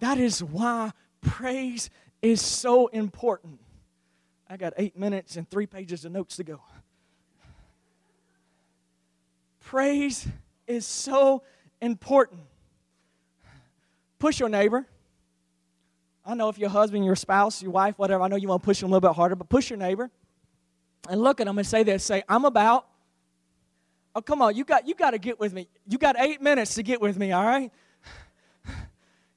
[0.00, 1.90] That is why praise
[2.22, 3.60] is so important.
[4.48, 6.60] I got eight minutes and three pages of notes to go.
[9.68, 10.26] Praise
[10.66, 11.42] is so
[11.82, 12.40] important.
[14.18, 14.86] Push your neighbor.
[16.24, 18.64] I know if your husband, your spouse, your wife, whatever, I know you want to
[18.64, 20.10] push them a little bit harder, but push your neighbor
[21.10, 22.86] and look at them and say this say, I'm about.
[24.14, 25.68] Oh, come on, you got you got to get with me.
[25.86, 27.70] You got eight minutes to get with me, all right?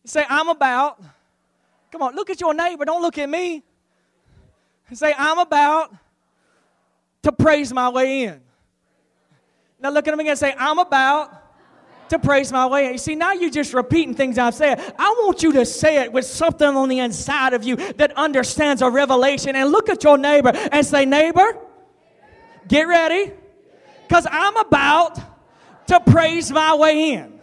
[0.06, 1.04] Say, I'm about.
[1.92, 2.86] Come on, look at your neighbor.
[2.86, 3.64] Don't look at me.
[4.94, 5.94] Say, I'm about
[7.24, 8.42] to praise my way in.
[9.82, 11.42] Now look at him again say, I'm about
[12.10, 12.92] to praise my way.
[12.92, 14.80] You see, now you're just repeating things I've said.
[15.00, 18.82] I want you to say it with something on the inside of you that understands
[18.82, 19.56] a revelation.
[19.56, 21.58] And look at your neighbor and say, Neighbor,
[22.68, 23.32] get ready,
[24.08, 25.20] because I'm about
[25.88, 27.41] to praise my way in.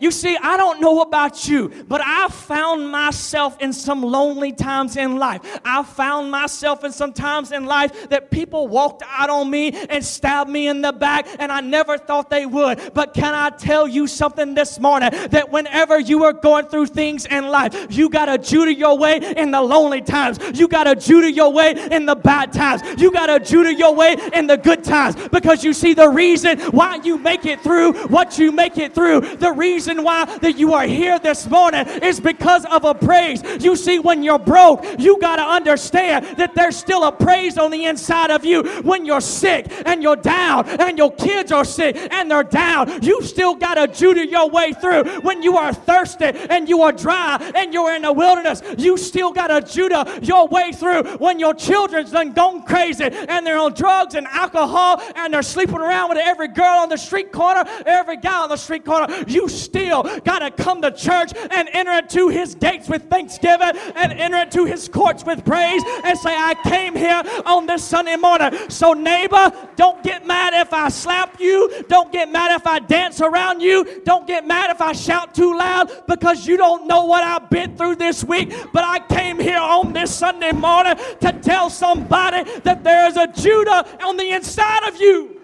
[0.00, 4.96] You see, I don't know about you, but I found myself in some lonely times
[4.96, 5.40] in life.
[5.64, 10.04] I found myself in some times in life that people walked out on me and
[10.04, 12.94] stabbed me in the back, and I never thought they would.
[12.94, 15.10] But can I tell you something this morning?
[15.30, 19.16] That whenever you are going through things in life, you got to Judah your way
[19.36, 20.38] in the lonely times.
[20.54, 22.82] You got to Judah your way in the bad times.
[23.00, 25.16] You got to Judah your way in the good times.
[25.28, 29.20] Because you see, the reason why you make it through what you make it through,
[29.36, 33.42] the reason why that you are here this morning is because of a praise.
[33.62, 37.70] You see, when you're broke, you got to understand that there's still a praise on
[37.70, 38.62] the inside of you.
[38.82, 43.22] When you're sick and you're down and your kids are sick and they're down, you
[43.22, 45.04] still got to Judah your way through.
[45.20, 49.32] When you are thirsty and you are dry and you're in the wilderness, you still
[49.32, 51.04] got to Judah your way through.
[51.16, 55.78] When your children's done gone crazy and they're on drugs and alcohol and they're sleeping
[55.78, 59.48] around with every girl on the street corner, every guy on the street corner, you
[59.48, 64.38] still got to come to church and enter into his gates with thanksgiving and enter
[64.38, 68.52] into his courts with praise and say, I came here on this Sunday morning.
[68.68, 71.84] So, neighbor, don't get mad if I slap you.
[71.88, 74.02] Don't get mad if I dance around you.
[74.04, 77.76] Don't get mad if I shout too loud because you don't know what I've been
[77.76, 78.52] through this week.
[78.72, 83.26] But I came here on this Sunday morning to tell somebody that there is a
[83.26, 85.38] Judah on the inside of you.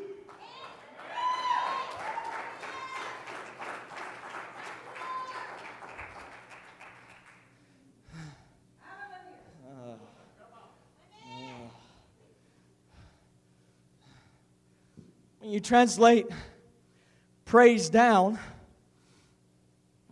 [15.44, 16.27] When you translate
[17.45, 18.41] praise down,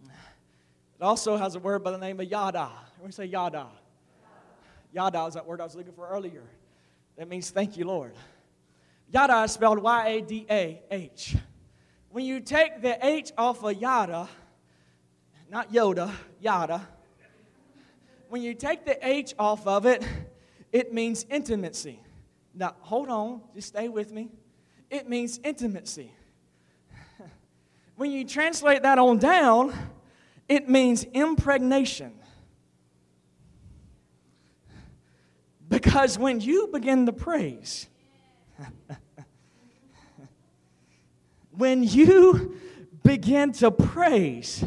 [0.04, 2.70] it also has a word by the name of yada.
[3.04, 3.66] We say yada.
[4.92, 6.44] Yada is that word I was looking for earlier.
[7.16, 8.12] That means thank you, Lord.
[9.10, 11.34] Yada is spelled Y A D A H.
[12.10, 14.28] When you take the H off of yada,
[15.50, 16.86] not Yoda, yada,
[18.28, 20.06] when you take the H off of it,
[20.70, 21.98] it means intimacy.
[22.54, 24.30] Now, hold on, just stay with me
[24.92, 26.12] it means intimacy.
[27.96, 29.72] when you translate that on down,
[30.48, 32.12] it means impregnation.
[35.66, 37.88] Because when you begin to praise,
[41.52, 42.58] when you
[43.02, 44.62] begin to praise,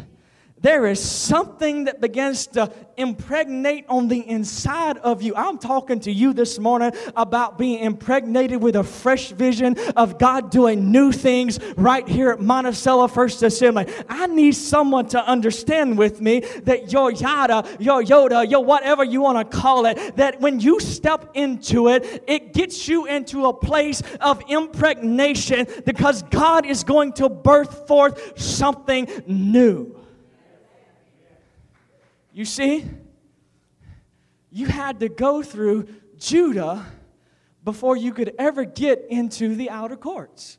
[0.65, 5.35] there is something that begins to impregnate on the inside of you.
[5.35, 10.49] I'm talking to you this morning about being impregnated with a fresh vision of God
[10.49, 13.85] doing new things right here at Monticello First Assembly.
[14.09, 19.21] I need someone to understand with me that your yada, your yoda, your whatever you
[19.21, 23.53] want to call it, that when you step into it, it gets you into a
[23.53, 29.95] place of impregnation because God is going to birth forth something new.
[32.35, 32.83] You see,
[34.51, 36.85] you had to go through Judah
[37.63, 40.57] before you could ever get into the outer courts.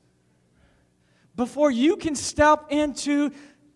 [1.37, 3.31] Before you can step into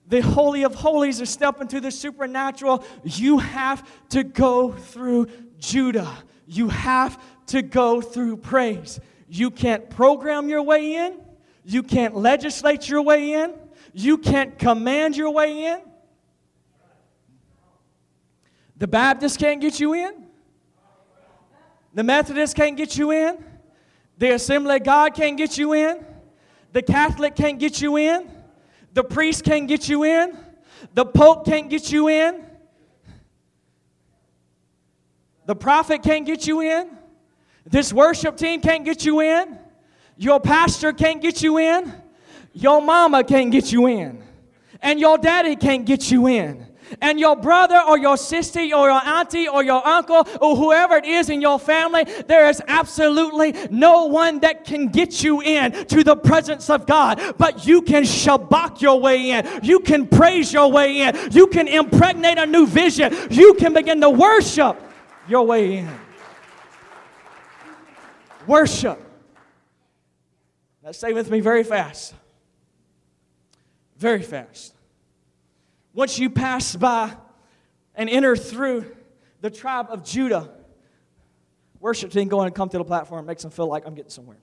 [0.07, 5.27] the Holy of Holies or step into the supernatural, you have to go through
[5.59, 6.11] Judah.
[6.47, 8.99] You have to go through praise.
[9.29, 11.21] You can't program your way in,
[11.65, 13.53] you can't legislate your way in,
[13.93, 15.81] you can't command your way in.
[18.81, 20.27] The Baptist can't get you in.
[21.93, 23.45] The Methodist can't get you in.
[24.17, 26.03] The Assembly of God can't get you in.
[26.73, 28.31] The Catholic can't get you in.
[28.95, 30.35] The priest can't get you in.
[30.95, 32.43] The Pope can't get you in.
[35.45, 36.89] The prophet can't get you in.
[37.67, 39.59] This worship team can't get you in.
[40.17, 41.93] Your pastor can't get you in.
[42.55, 44.23] Your mama can't get you in.
[44.81, 46.70] And your daddy can't get you in
[47.01, 51.05] and your brother or your sister or your auntie or your uncle or whoever it
[51.05, 56.05] is in your family, there is absolutely no one that can get you in to
[56.05, 57.21] the presence of God.
[57.39, 59.61] But you can shabak your way in.
[59.63, 61.17] You can praise your way in.
[61.33, 63.15] You can impregnate a new vision.
[63.31, 64.81] You can begin to worship
[65.29, 65.91] your way in.
[68.47, 69.01] Worship.
[70.83, 72.15] Now say with me very fast.
[73.97, 74.75] Very fast.
[75.93, 77.13] Once you pass by
[77.95, 78.85] and enter through
[79.41, 80.51] the tribe of Judah,
[81.81, 84.39] worship team go and come to the platform, makes them feel like I'm getting somewhere.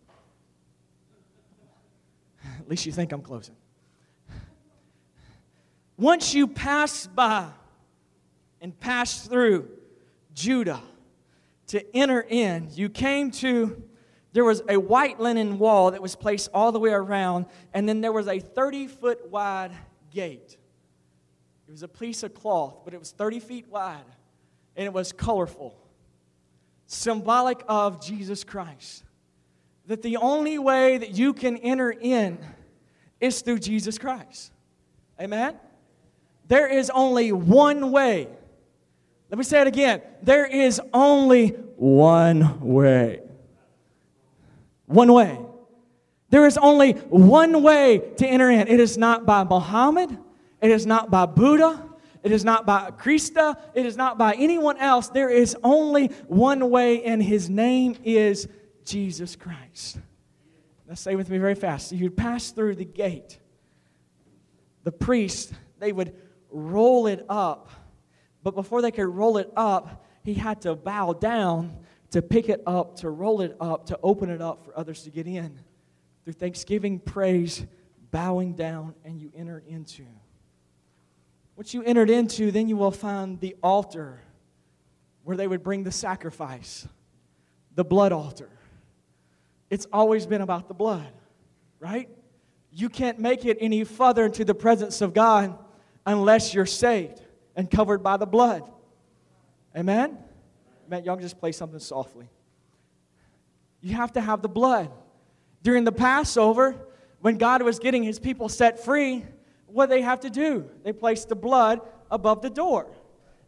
[2.59, 3.55] At least you think I'm closing.
[5.97, 7.47] Once you pass by
[8.61, 9.69] and pass through
[10.33, 10.81] Judah
[11.67, 13.83] to enter in, you came to,
[14.33, 18.01] there was a white linen wall that was placed all the way around, and then
[18.01, 19.71] there was a 30 foot wide
[20.11, 20.57] gate.
[21.67, 24.05] It was a piece of cloth, but it was 30 feet wide
[24.77, 25.75] and it was colorful,
[26.85, 29.03] symbolic of Jesus Christ.
[29.87, 32.37] That the only way that you can enter in
[33.19, 34.51] is through Jesus Christ.
[35.19, 35.55] Amen?
[36.47, 38.27] There is only one way.
[39.29, 40.01] Let me say it again.
[40.21, 43.21] There is only one way.
[44.85, 45.39] One way.
[46.29, 48.67] There is only one way to enter in.
[48.67, 50.17] It is not by Muhammad.
[50.61, 51.83] It is not by Buddha.
[52.23, 53.57] It is not by Krishna.
[53.73, 55.09] It is not by anyone else.
[55.09, 58.47] There is only one way, and his name is
[58.83, 59.99] Jesus Christ.
[60.87, 61.91] Now, say with me very fast.
[61.91, 63.39] You would pass through the gate.
[64.83, 66.15] The priest, they would
[66.49, 67.69] roll it up.
[68.43, 71.77] But before they could roll it up, he had to bow down
[72.11, 75.09] to pick it up, to roll it up, to open it up for others to
[75.09, 75.59] get in.
[76.23, 77.65] Through thanksgiving, praise,
[78.11, 80.05] bowing down, and you enter into.
[81.57, 84.19] What you entered into, then you will find the altar
[85.23, 86.87] where they would bring the sacrifice,
[87.73, 88.51] the blood altar.
[89.71, 91.11] It's always been about the blood,
[91.79, 92.09] right?
[92.71, 95.57] You can't make it any further into the presence of God
[96.05, 97.23] unless you're saved
[97.55, 98.61] and covered by the blood.
[99.75, 100.15] Amen?
[100.87, 102.29] Man, y'all just play something softly.
[103.81, 104.91] You have to have the blood.
[105.63, 106.75] During the Passover,
[107.21, 109.25] when God was getting his people set free,
[109.67, 110.69] what they have to do?
[110.83, 112.87] They place the blood above the door.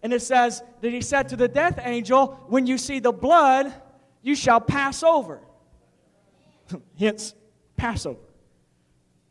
[0.02, 3.74] And it says that he said to the death angel, When you see the blood,
[4.22, 5.42] you shall pass over.
[7.00, 7.34] Hence,
[7.78, 8.20] Passover.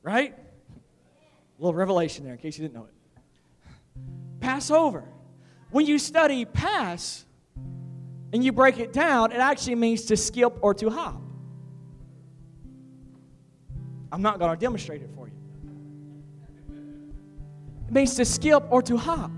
[0.02, 0.34] Right?
[0.34, 2.94] A little revelation there in case you didn't know it.
[4.40, 5.04] Passover.
[5.70, 7.26] When you study pass
[8.32, 11.20] and you break it down, it actually means to skip or to hop.
[14.10, 15.17] I'm not going to demonstrate it for you.
[17.90, 19.30] Means to skip or to hop.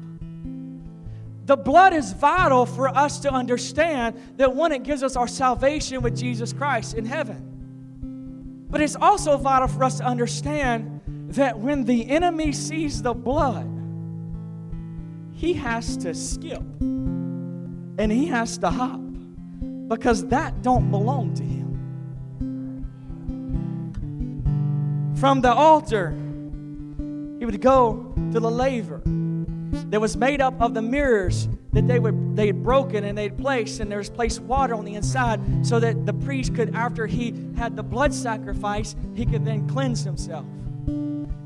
[1.47, 6.01] The blood is vital for us to understand that one, it gives us our salvation
[6.01, 8.67] with Jesus Christ in heaven.
[8.71, 11.01] But it's also vital for us to understand
[11.35, 13.67] that when the enemy sees the blood,
[15.33, 19.01] he has to skip and he has to hop
[19.89, 21.61] because that don't belong to him.
[25.17, 26.15] From the altar,
[27.41, 29.03] he would go to the laver
[29.89, 33.37] that was made up of the mirrors that they would they had broken and they'd
[33.39, 37.07] placed and there was placed water on the inside so that the priest could after
[37.07, 40.45] he had the blood sacrifice he could then cleanse himself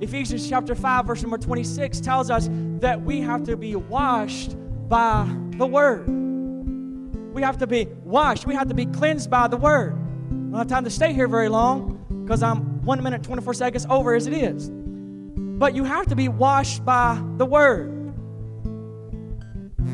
[0.01, 2.49] Ephesians chapter 5, verse number 26 tells us
[2.81, 4.57] that we have to be washed
[4.89, 6.07] by the word.
[7.33, 8.45] We have to be washed.
[8.45, 9.95] We have to be cleansed by the word.
[9.95, 13.87] I don't have time to stay here very long because I'm one minute, 24 seconds
[13.89, 14.71] over as it is.
[15.59, 17.93] But you have to be washed by the word.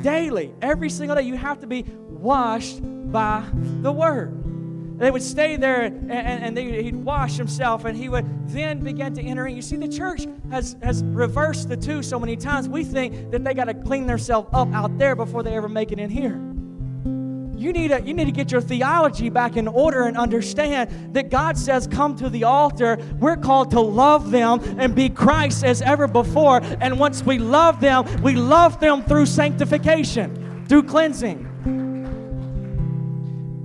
[0.02, 2.80] Daily, every single day, you have to be washed
[3.12, 3.44] by
[3.82, 4.36] the word.
[4.98, 8.80] They would stay there and, and, and they, he'd wash himself and he would then
[8.80, 9.56] begin to enter in.
[9.56, 12.68] You see, the church has, has reversed the two so many times.
[12.68, 15.90] We think that they got to clean themselves up out there before they ever make
[15.90, 16.49] it in here.
[17.60, 21.28] You need, to, you need to get your theology back in order and understand that
[21.28, 22.96] God says, Come to the altar.
[23.18, 26.62] We're called to love them and be Christ as ever before.
[26.80, 31.48] And once we love them, we love them through sanctification, through cleansing.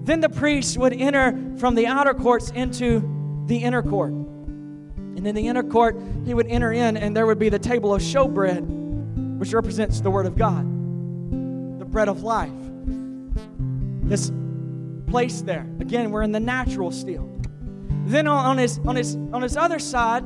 [0.04, 3.00] Then the priest would enter from the outer courts into
[3.46, 4.12] the inner court.
[4.12, 7.94] And in the inner court, he would enter in, and there would be the table
[7.94, 10.66] of showbread, which represents the Word of God,
[11.80, 12.52] the bread of life.
[14.06, 14.32] This
[15.08, 15.68] place there.
[15.80, 17.30] Again, we're in the natural still.
[18.06, 20.24] Then on, his, on, his, on his other side,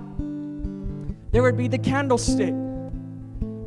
[1.31, 2.53] there would be the candlestick.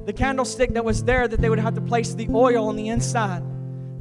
[0.04, 2.88] The candlestick that was there that they would have to place the oil on the
[2.88, 3.42] inside.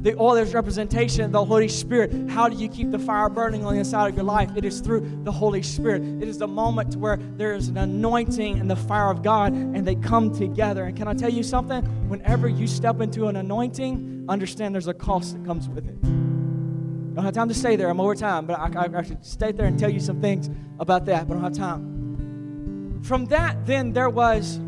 [0.02, 2.28] The oh, oil is representation of the Holy Spirit.
[2.28, 4.50] How do you keep the fire burning on the inside of your life?
[4.56, 6.02] It is through the Holy Spirit.
[6.02, 9.86] It is the moment where there is an anointing and the fire of God, and
[9.86, 10.86] they come together.
[10.86, 11.84] And can I tell you something?
[12.08, 15.94] Whenever you step into an anointing, understand there's a cost that comes with it.
[16.02, 17.88] I don't have time to stay there.
[17.88, 20.50] I'm over time, but I, I, I should stay there and tell you some things
[20.80, 23.02] about that, but I don't have time.
[23.04, 24.58] From that, then there was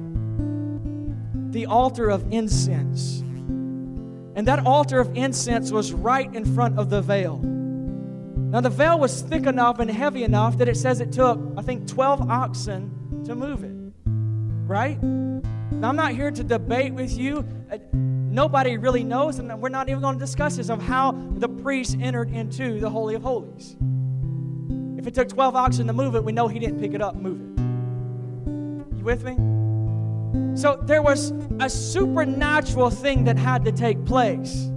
[1.50, 3.24] the altar of incense.
[4.34, 7.38] And that altar of incense was right in front of the veil.
[7.38, 11.62] Now, the veil was thick enough and heavy enough that it says it took, I
[11.62, 13.74] think, 12 oxen to move it.
[14.66, 15.02] Right?
[15.02, 17.44] Now, I'm not here to debate with you.
[17.70, 21.48] Uh, nobody really knows, and we're not even going to discuss this, of how the
[21.48, 23.76] priest entered into the Holy of Holies.
[24.98, 27.16] If it took 12 oxen to move it, we know he didn't pick it up
[27.16, 28.96] move it.
[28.98, 29.63] You with me?
[30.54, 34.70] So there was a supernatural thing that had to take place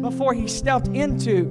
[0.00, 1.50] before he stepped into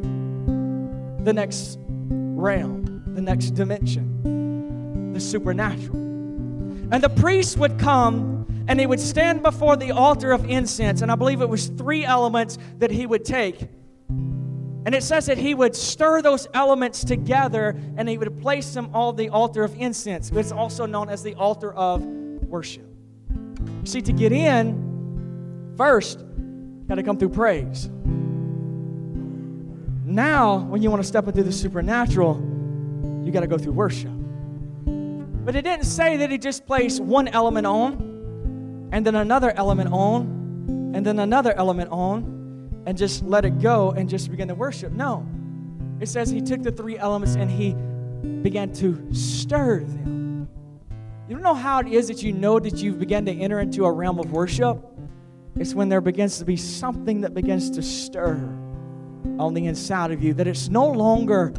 [1.24, 5.98] the next realm, the next dimension, the supernatural.
[6.92, 11.12] And the priest would come and he would stand before the altar of incense, and
[11.12, 13.68] I believe it was three elements that he would take.
[14.10, 18.90] And it says that he would stir those elements together and he would place them
[18.94, 20.32] on the altar of incense.
[20.32, 22.95] It's also known as the altar of worship.
[23.68, 26.24] You see, to get in, first,
[26.88, 27.90] got to come through praise.
[30.06, 32.36] Now, when you want to step into the supernatural,
[33.24, 34.12] you got to go through worship.
[35.46, 39.92] But it didn't say that he just placed one element on, and then another element
[39.92, 44.56] on, and then another element on, and just let it go and just begin to
[44.56, 44.92] worship.
[44.92, 45.28] No.
[46.00, 47.74] It says he took the three elements and he
[48.42, 50.15] began to stir them.
[51.28, 53.86] You don't know how it is that you know that you've begun to enter into
[53.86, 54.78] a realm of worship?
[55.56, 58.36] It's when there begins to be something that begins to stir
[59.40, 61.52] on the inside of you, that it's no longer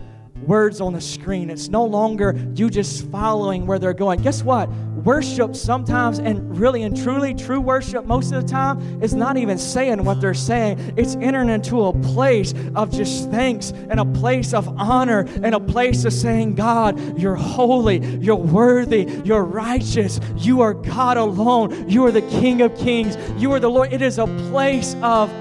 [0.44, 1.50] words on the screen.
[1.50, 4.22] It's no longer you just following where they're going.
[4.22, 4.70] Guess what?
[5.06, 9.56] Worship sometimes, and really and truly, true worship most of the time, is not even
[9.56, 10.94] saying what they're saying.
[10.96, 15.60] It's entering into a place of just thanks and a place of honor and a
[15.60, 22.04] place of saying, God, you're holy, you're worthy, you're righteous, you are God alone, you
[22.04, 23.92] are the King of Kings, you are the Lord.
[23.92, 25.32] It is a place of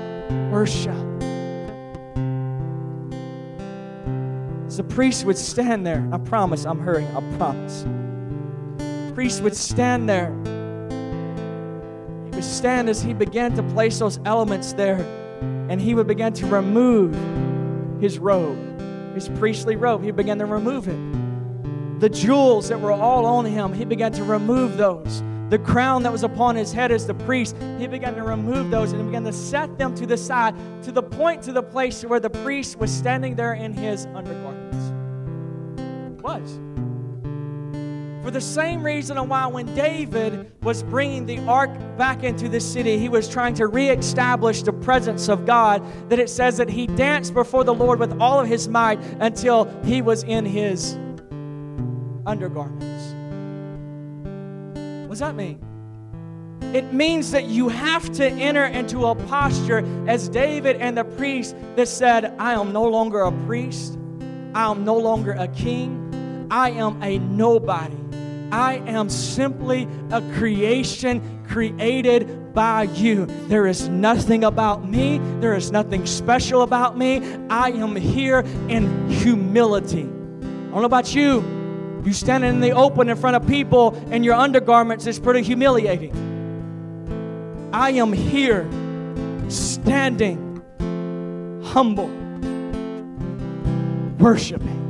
[0.52, 0.94] worship.
[4.76, 6.06] the priest would stand there.
[6.12, 7.86] I promise, I'm hurrying, I promise.
[9.16, 10.30] Priest would stand there.
[12.26, 15.00] He would stand as he began to place those elements there,
[15.70, 17.16] and he would begin to remove
[18.00, 18.58] his robe,
[19.16, 20.04] his priestly robe.
[20.04, 22.00] He began to remove it.
[22.02, 26.12] The jewels that were all on him, he began to remove those the crown that
[26.12, 29.24] was upon his head as the priest, he began to remove those and he began
[29.24, 32.78] to set them to the side to the point to the place where the priest
[32.78, 34.92] was standing there in his undergarments.
[36.24, 36.60] Was.
[38.26, 42.60] For the same reason and why when David was bringing the ark back into the
[42.60, 46.88] city, he was trying to reestablish the presence of God, that it says that he
[46.88, 50.98] danced before the Lord with all of his might until he was in his
[52.26, 53.14] undergarments
[55.02, 55.64] What does that mean?
[56.74, 61.56] It means that you have to enter into a posture as David and the priest
[61.76, 64.00] that said, I am no longer a priest,
[64.56, 68.05] I am no longer a king, I am a nobody.
[68.56, 73.26] I am simply a creation created by you.
[73.50, 77.22] There is nothing about me, there is nothing special about me.
[77.50, 80.04] I am here in humility.
[80.04, 84.24] I don't know about you, you standing in the open in front of people in
[84.24, 86.14] your undergarments is pretty humiliating.
[87.74, 88.66] I am here
[89.50, 90.64] standing
[91.62, 92.08] humble,
[94.18, 94.85] worshiping.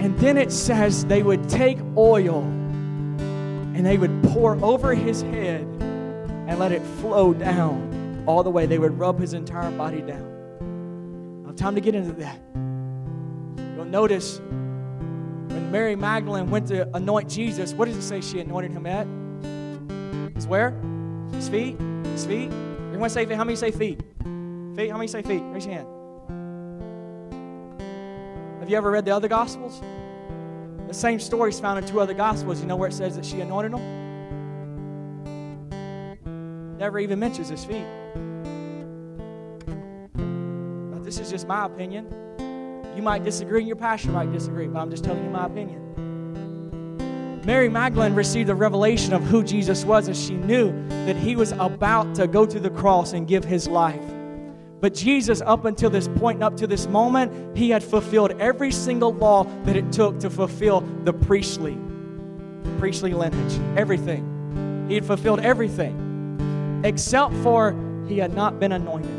[0.00, 5.60] And then it says they would take oil and they would pour over his head
[5.60, 8.64] and let it flow down all the way.
[8.64, 11.44] They would rub his entire body down.
[11.46, 12.40] Have time to get into that.
[13.76, 18.72] You'll notice when Mary Magdalene went to anoint Jesus, what does it say she anointed
[18.72, 19.06] him at?
[20.34, 20.70] His where?
[21.32, 21.78] His feet?
[22.06, 22.50] His feet?
[22.86, 23.36] Everyone say feet.
[23.36, 24.00] How many say feet?
[24.76, 24.90] Feet?
[24.90, 25.42] How many say feet?
[25.44, 25.99] Raise your hand.
[28.70, 29.82] You ever read the other Gospels?
[30.86, 32.60] The same story is found in two other Gospels.
[32.60, 33.82] You know where it says that she anointed them?
[36.78, 37.84] Never even mentions his feet.
[41.02, 42.14] This is just my opinion.
[42.94, 47.40] You might disagree, and your pastor might disagree, but I'm just telling you my opinion.
[47.44, 50.70] Mary Magdalene received a revelation of who Jesus was, and she knew
[51.06, 54.00] that he was about to go to the cross and give his life.
[54.80, 59.12] But Jesus, up until this point up to this moment, he had fulfilled every single
[59.12, 61.76] law that it took to fulfill the priestly,
[62.78, 63.60] priestly lineage.
[63.76, 64.86] Everything.
[64.88, 67.76] He had fulfilled everything, except for
[68.08, 69.10] he had not been anointed.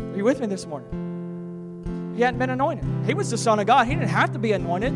[0.00, 2.14] Are you with me this morning?
[2.16, 2.86] He hadn't been anointed.
[3.04, 3.86] He was the Son of God.
[3.86, 4.94] He didn't have to be anointed.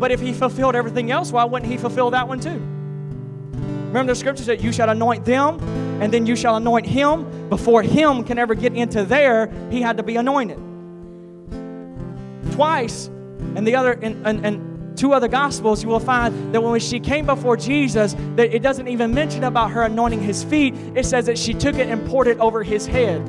[0.00, 2.58] But if he fulfilled everything else, why wouldn't he fulfill that one too?
[3.88, 5.58] Remember the scripture said, You shall anoint them,
[6.00, 7.48] and then you shall anoint him.
[7.48, 10.58] Before him can ever get into there, he had to be anointed.
[12.52, 13.06] Twice,
[13.56, 17.00] and the other, and, and, and two other gospels, you will find that when she
[17.00, 20.74] came before Jesus, that it doesn't even mention about her anointing his feet.
[20.94, 23.28] It says that she took it and poured it over his head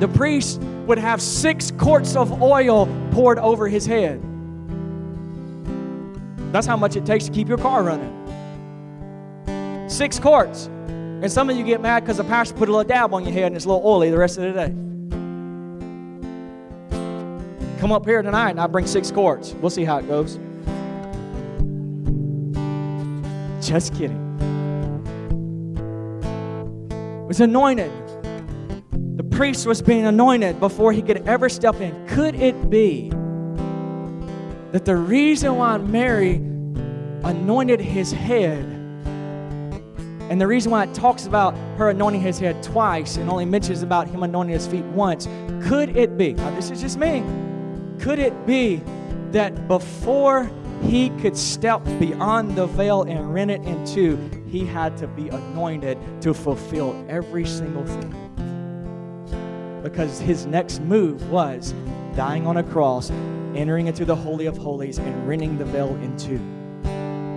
[0.00, 4.20] the priest would have six quarts of oil poured over his head.
[6.52, 8.12] That's how much it takes to keep your car running.
[9.88, 10.68] Six quarts.
[11.24, 13.32] And some of you get mad because the pastor put a little dab on your
[13.32, 14.68] head and it's a little oily the rest of the day.
[17.80, 19.54] Come up here tonight and I'll bring six quarts.
[19.54, 20.38] We'll see how it goes.
[23.66, 24.20] Just kidding.
[26.90, 27.90] It was anointed.
[29.16, 32.06] The priest was being anointed before he could ever step in.
[32.06, 33.08] Could it be
[34.72, 36.34] that the reason why Mary
[37.24, 38.73] anointed his head
[40.34, 43.84] and the reason why it talks about her anointing his head twice and only mentions
[43.84, 45.28] about him anointing his feet once,
[45.62, 47.22] could it be, now this is just me,
[48.00, 48.82] could it be
[49.30, 50.50] that before
[50.82, 54.18] he could step beyond the veil and rent it in two,
[54.48, 58.10] he had to be anointed to fulfill every single thing?
[59.84, 61.72] Because his next move was
[62.16, 63.08] dying on a cross,
[63.54, 66.40] entering into the Holy of Holies, and rending the veil in two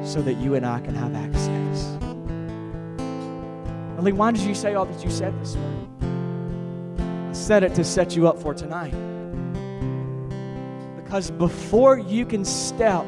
[0.03, 1.57] so that you and I can have access.
[4.14, 7.28] Why did you say all that you said this morning?
[7.30, 8.93] I said it to set you up for tonight.
[11.03, 13.05] Because before you can step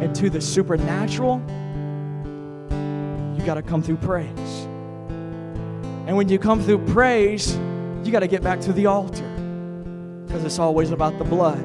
[0.00, 1.42] into the supernatural,
[3.36, 4.66] you got to come through praise.
[6.06, 7.56] And when you come through praise,
[8.04, 9.28] you got to get back to the altar
[10.24, 11.58] because it's always about the blood.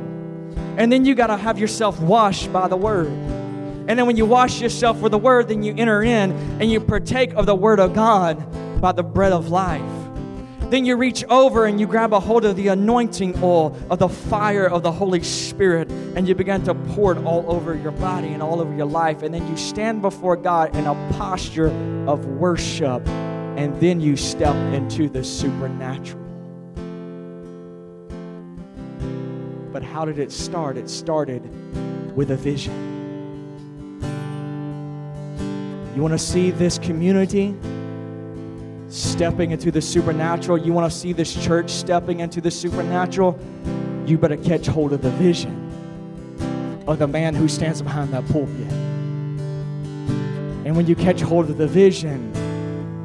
[0.78, 3.12] And then you got to have yourself washed by the word.
[3.88, 6.80] And then when you wash yourself with the word, then you enter in and you
[6.80, 9.82] partake of the word of God by the bread of life.
[10.72, 14.08] Then you reach over and you grab a hold of the anointing oil of the
[14.08, 18.30] fire of the Holy Spirit and you begin to pour it all over your body
[18.30, 19.22] and all over your life.
[19.22, 21.68] And then you stand before God in a posture
[22.08, 26.24] of worship and then you step into the supernatural.
[29.74, 30.78] But how did it start?
[30.78, 31.44] It started
[32.16, 33.01] with a vision.
[35.96, 37.54] You want to see this community
[38.88, 40.58] stepping into the supernatural?
[40.58, 43.38] You want to see this church stepping into the supernatural?
[44.06, 45.68] You better catch hold of the vision
[46.88, 48.72] of the man who stands behind that pulpit.
[50.66, 52.32] And when you catch hold of the vision,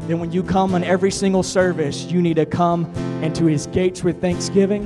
[0.07, 2.84] then when you come on every single service, you need to come
[3.22, 4.84] into his gates with thanksgiving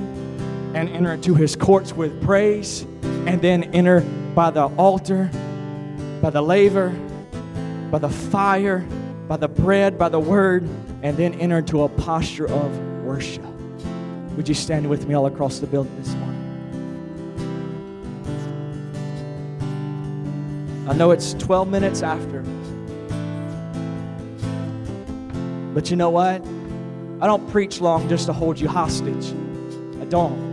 [0.74, 2.86] and enter into his courts with praise,
[3.26, 4.01] and then enter
[4.34, 5.30] by the altar,
[6.22, 6.94] by the laver,
[7.91, 8.86] by the fire,
[9.28, 10.62] by the bread, by the word,
[11.03, 13.45] and then enter into a posture of worship.
[14.36, 16.36] Would you stand with me all across the building this morning?
[20.88, 22.43] I know it's 12 minutes after.
[25.72, 26.43] But you know what?
[27.20, 29.32] I don't preach long just to hold you hostage.
[30.01, 30.51] I don't.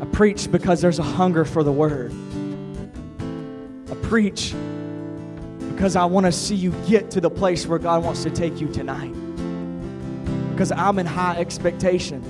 [0.00, 2.12] I preach because there's a hunger for the word.
[3.90, 4.54] I preach
[5.74, 8.60] because I want to see you get to the place where God wants to take
[8.60, 9.12] you tonight.
[10.52, 12.22] Because I'm in high expectation.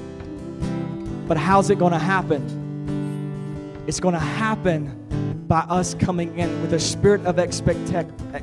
[1.29, 3.85] But how's it going to happen?
[3.87, 7.93] It's going to happen by us coming in with a spirit of expect-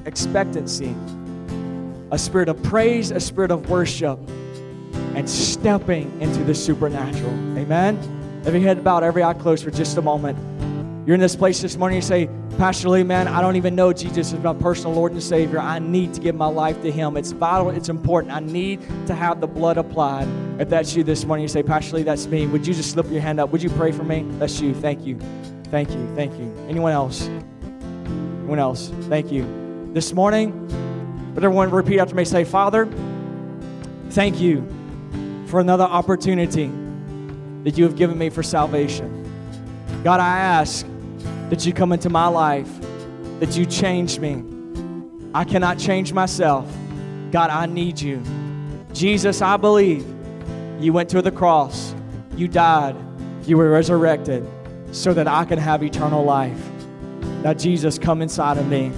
[0.06, 0.96] expectancy,
[2.12, 4.20] a spirit of praise, a spirit of worship,
[5.16, 7.32] and stepping into the supernatural.
[7.58, 7.98] Amen?
[8.46, 10.38] Every head bowed, every eye closed for just a moment.
[11.08, 13.92] You're in this place this morning, you say, Pastor Lee, man, I don't even know
[13.92, 15.60] Jesus is my personal Lord and Savior.
[15.60, 17.18] I need to give my life to Him.
[17.18, 18.34] It's vital, it's important.
[18.34, 20.28] I need to have the blood applied.
[20.60, 22.46] If that's you this morning, you say, Pastor Lee, that's me.
[22.46, 23.52] Would you just slip your hand up?
[23.52, 24.26] Would you pray for me?
[24.38, 24.76] That's you.
[24.76, 25.18] Thank you.
[25.66, 26.16] Thank you.
[26.16, 26.54] Thank you.
[26.70, 27.28] Anyone else?
[27.28, 28.92] Anyone else?
[29.04, 29.90] Thank you.
[29.94, 30.68] This morning,
[31.34, 32.26] but everyone repeat after me?
[32.26, 32.88] Say, Father,
[34.12, 34.68] thank you
[35.48, 36.72] for another opportunity
[37.64, 39.18] that you have given me for salvation.
[40.04, 40.86] God, I ask
[41.52, 42.70] that you come into my life,
[43.42, 44.42] that you change me.
[45.34, 46.66] I cannot change myself.
[47.32, 48.24] God, I need you.
[48.94, 50.06] Jesus, I believe
[50.80, 51.94] you went to the cross,
[52.38, 52.96] you died,
[53.46, 54.48] you were resurrected
[54.94, 56.58] so that I can have eternal life.
[57.44, 58.90] Now, Jesus, come inside of me,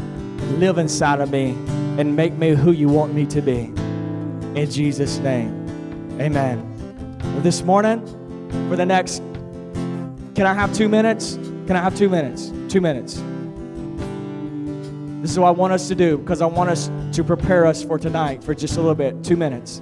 [0.58, 1.58] live inside of me,
[1.97, 3.72] and make me who you want me to be.
[4.54, 6.70] In Jesus' name, amen.
[7.41, 8.06] This morning,
[8.70, 9.24] for the next,
[10.36, 11.39] can I have two minutes?
[11.68, 12.51] Can I have two minutes?
[12.68, 13.24] Two minutes.
[15.22, 17.82] This is what I want us to do because I want us to prepare us
[17.82, 19.24] for tonight for just a little bit.
[19.24, 19.82] Two minutes.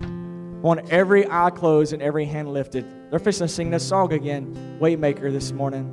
[0.00, 2.84] I want every eye closed and every hand lifted.
[3.10, 5.92] They're fixing to sing this song again, Waymaker, this morning.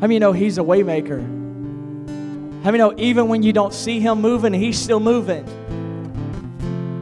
[0.00, 1.20] How many know He's a Waymaker?
[2.62, 5.44] How many know even when you don't see Him moving, He's still moving?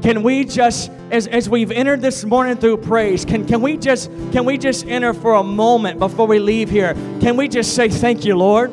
[0.03, 4.11] Can we just as, as we've entered this morning through praise, can, can we just
[4.33, 6.95] can we just enter for a moment before we leave here?
[7.21, 8.71] Can we just say thank you, Lord?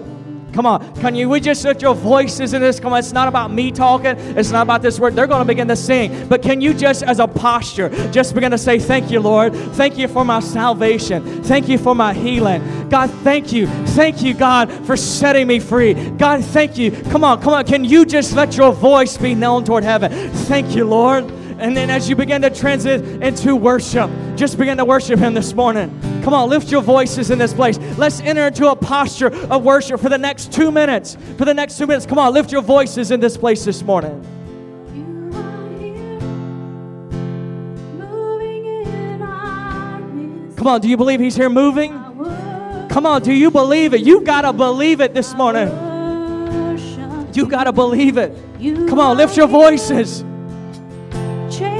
[0.54, 1.30] Come on, can you?
[1.30, 2.80] We just lift your voices in this.
[2.80, 4.18] Come on, it's not about me talking.
[4.36, 5.16] It's not about this word.
[5.16, 6.28] They're going to begin to sing.
[6.28, 9.54] But can you just, as a posture, just begin to say, "Thank you, Lord.
[9.54, 11.44] Thank you for my salvation.
[11.44, 12.90] Thank you for my healing.
[12.90, 13.68] God, thank you.
[13.68, 15.94] Thank you, God, for setting me free.
[15.94, 16.92] God, thank you.
[16.92, 17.66] Come on, come on.
[17.66, 20.12] Can you just let your voice be known toward heaven?
[20.32, 24.86] Thank you, Lord." And then as you begin to transit into worship, just begin to
[24.86, 25.90] worship Him this morning.
[26.24, 27.80] Come on, lift your voices in this place.
[27.98, 31.18] Let's enter into a posture of worship for the next two minutes.
[31.38, 34.22] For the next two minutes, come on, lift your voices in this place this morning.
[40.58, 41.92] Come on, do you believe He's here moving?
[42.90, 44.02] Come on, do you believe it?
[44.02, 45.70] You got to believe it this morning.
[47.34, 48.36] You got to believe it.
[48.88, 50.24] Come on, lift your voices.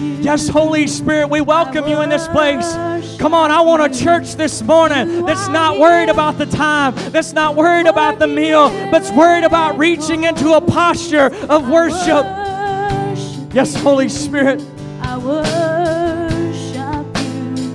[0.00, 2.74] Yes, Holy Spirit, we welcome you in this place.
[3.18, 7.34] Come on, I want a church this morning that's not worried about the time, that's
[7.34, 12.24] not worried about the meal, but's worried about reaching into a posture of worship.
[13.52, 14.64] Yes, Holy Spirit.
[15.02, 17.66] I worship you.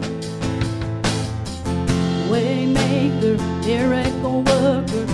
[2.31, 5.05] Waymaker, miracle worker,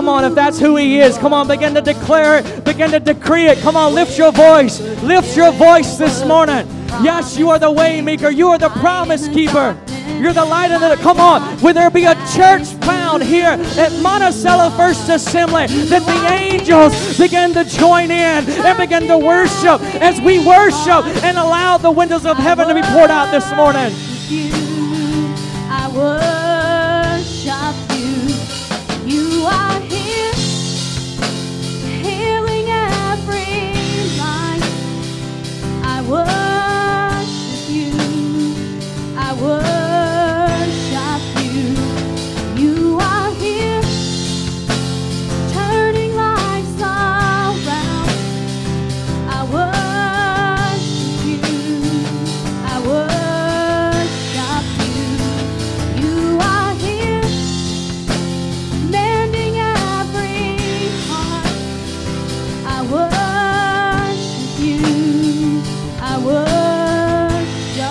[0.00, 3.00] Come on, if that's who He is, come on, begin to declare it, begin to
[3.00, 3.58] decree it.
[3.58, 6.66] Come on, lift your voice, lift your voice this morning.
[7.02, 9.78] Yes, you are the waymaker, you are the promise keeper.
[10.18, 10.96] You're the light of the.
[11.02, 11.60] Come on.
[11.60, 17.52] Will there be a church found here at Monticello First Assembly that the angels begin
[17.52, 22.38] to join in and begin to worship as we worship and allow the windows of
[22.38, 23.92] heaven to be poured out this morning?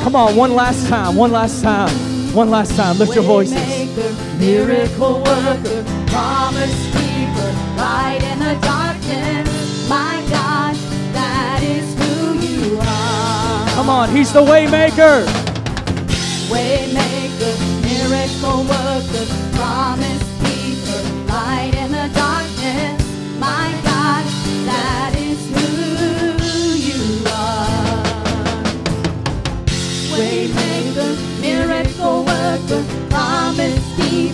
[0.10, 1.88] Come on, one last time, one last time,
[2.34, 2.98] one last time.
[2.98, 3.54] Lift your voices.
[4.40, 9.88] Miracle worker, promise keeper, light in the darkness.
[9.88, 10.74] My God,
[11.14, 13.68] that is who you are.
[13.76, 15.28] Come on, He's the waymaker.
[15.28, 15.39] Waymaker,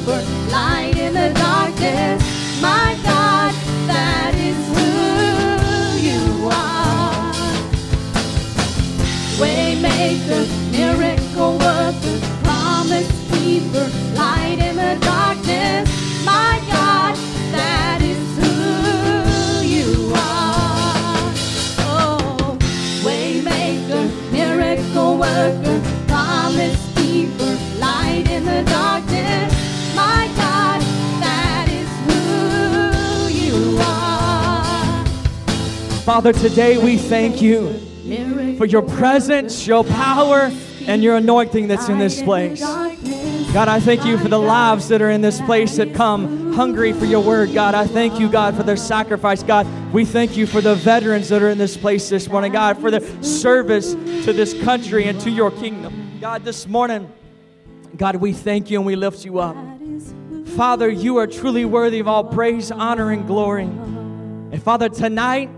[0.06, 2.62] promise light in the darkness.
[2.62, 2.95] My
[36.06, 37.74] Father, today we thank you
[38.60, 40.51] for your presence, your power,
[40.86, 42.60] and your anointing that's in this place.
[42.60, 46.93] God, I thank you for the lives that are in this place that come hungry
[46.93, 47.56] for your word.
[47.56, 49.41] God, I thank you, God, for their sacrifice.
[49.41, 52.51] God, we thank you for the veterans that are in this place this morning.
[52.51, 56.20] God, for their service to this country and to your kingdom.
[56.22, 57.12] God, this morning,
[57.97, 59.58] God, we thank you and we lift you up.
[60.49, 63.64] Father, you are truly worthy of all praise, honor, and glory.
[63.64, 65.49] And Father, tonight,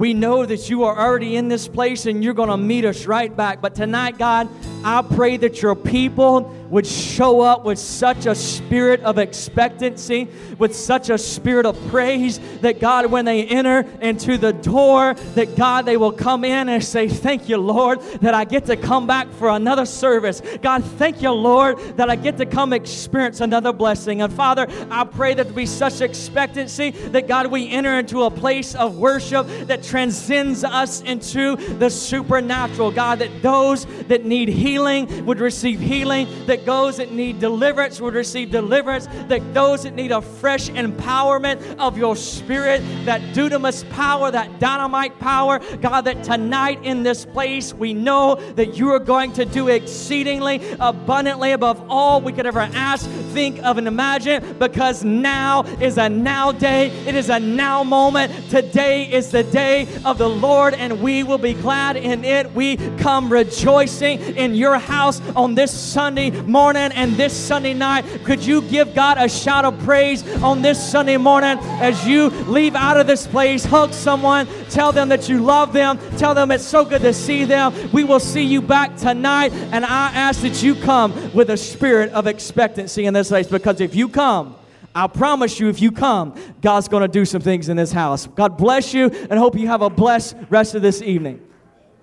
[0.00, 3.04] we know that you are already in this place and you're going to meet us
[3.04, 3.60] right back.
[3.60, 4.48] But tonight, God,
[4.82, 10.74] I pray that your people would show up with such a spirit of expectancy, with
[10.74, 15.84] such a spirit of praise that God, when they enter into the door, that God,
[15.84, 19.30] they will come in and say, Thank you, Lord, that I get to come back
[19.32, 20.40] for another service.
[20.62, 24.22] God, thank you, Lord, that I get to come experience another blessing.
[24.22, 28.30] And Father, I pray that there be such expectancy that God, we enter into a
[28.30, 32.92] place of worship that transcends us into the supernatural.
[32.92, 38.14] God, that those that need healing would receive healing, that those that need deliverance would
[38.14, 44.30] receive deliverance, that those that need a fresh empowerment of your spirit, that dunamis power,
[44.30, 49.32] that dynamite power, God, that tonight in this place we know that you are going
[49.32, 55.02] to do exceedingly abundantly above all we could ever ask, think of, and imagine because
[55.02, 56.90] now is a now day.
[57.08, 58.32] It is a now moment.
[58.50, 59.69] Today is the day
[60.04, 62.52] of the Lord, and we will be glad in it.
[62.52, 68.04] We come rejoicing in your house on this Sunday morning and this Sunday night.
[68.24, 72.74] Could you give God a shout of praise on this Sunday morning as you leave
[72.74, 73.64] out of this place?
[73.64, 77.44] Hug someone, tell them that you love them, tell them it's so good to see
[77.44, 77.72] them.
[77.92, 82.12] We will see you back tonight, and I ask that you come with a spirit
[82.12, 84.56] of expectancy in this place because if you come,
[84.94, 88.26] I promise you, if you come, God's going to do some things in this house.
[88.26, 91.40] God bless you and hope you have a blessed rest of this evening.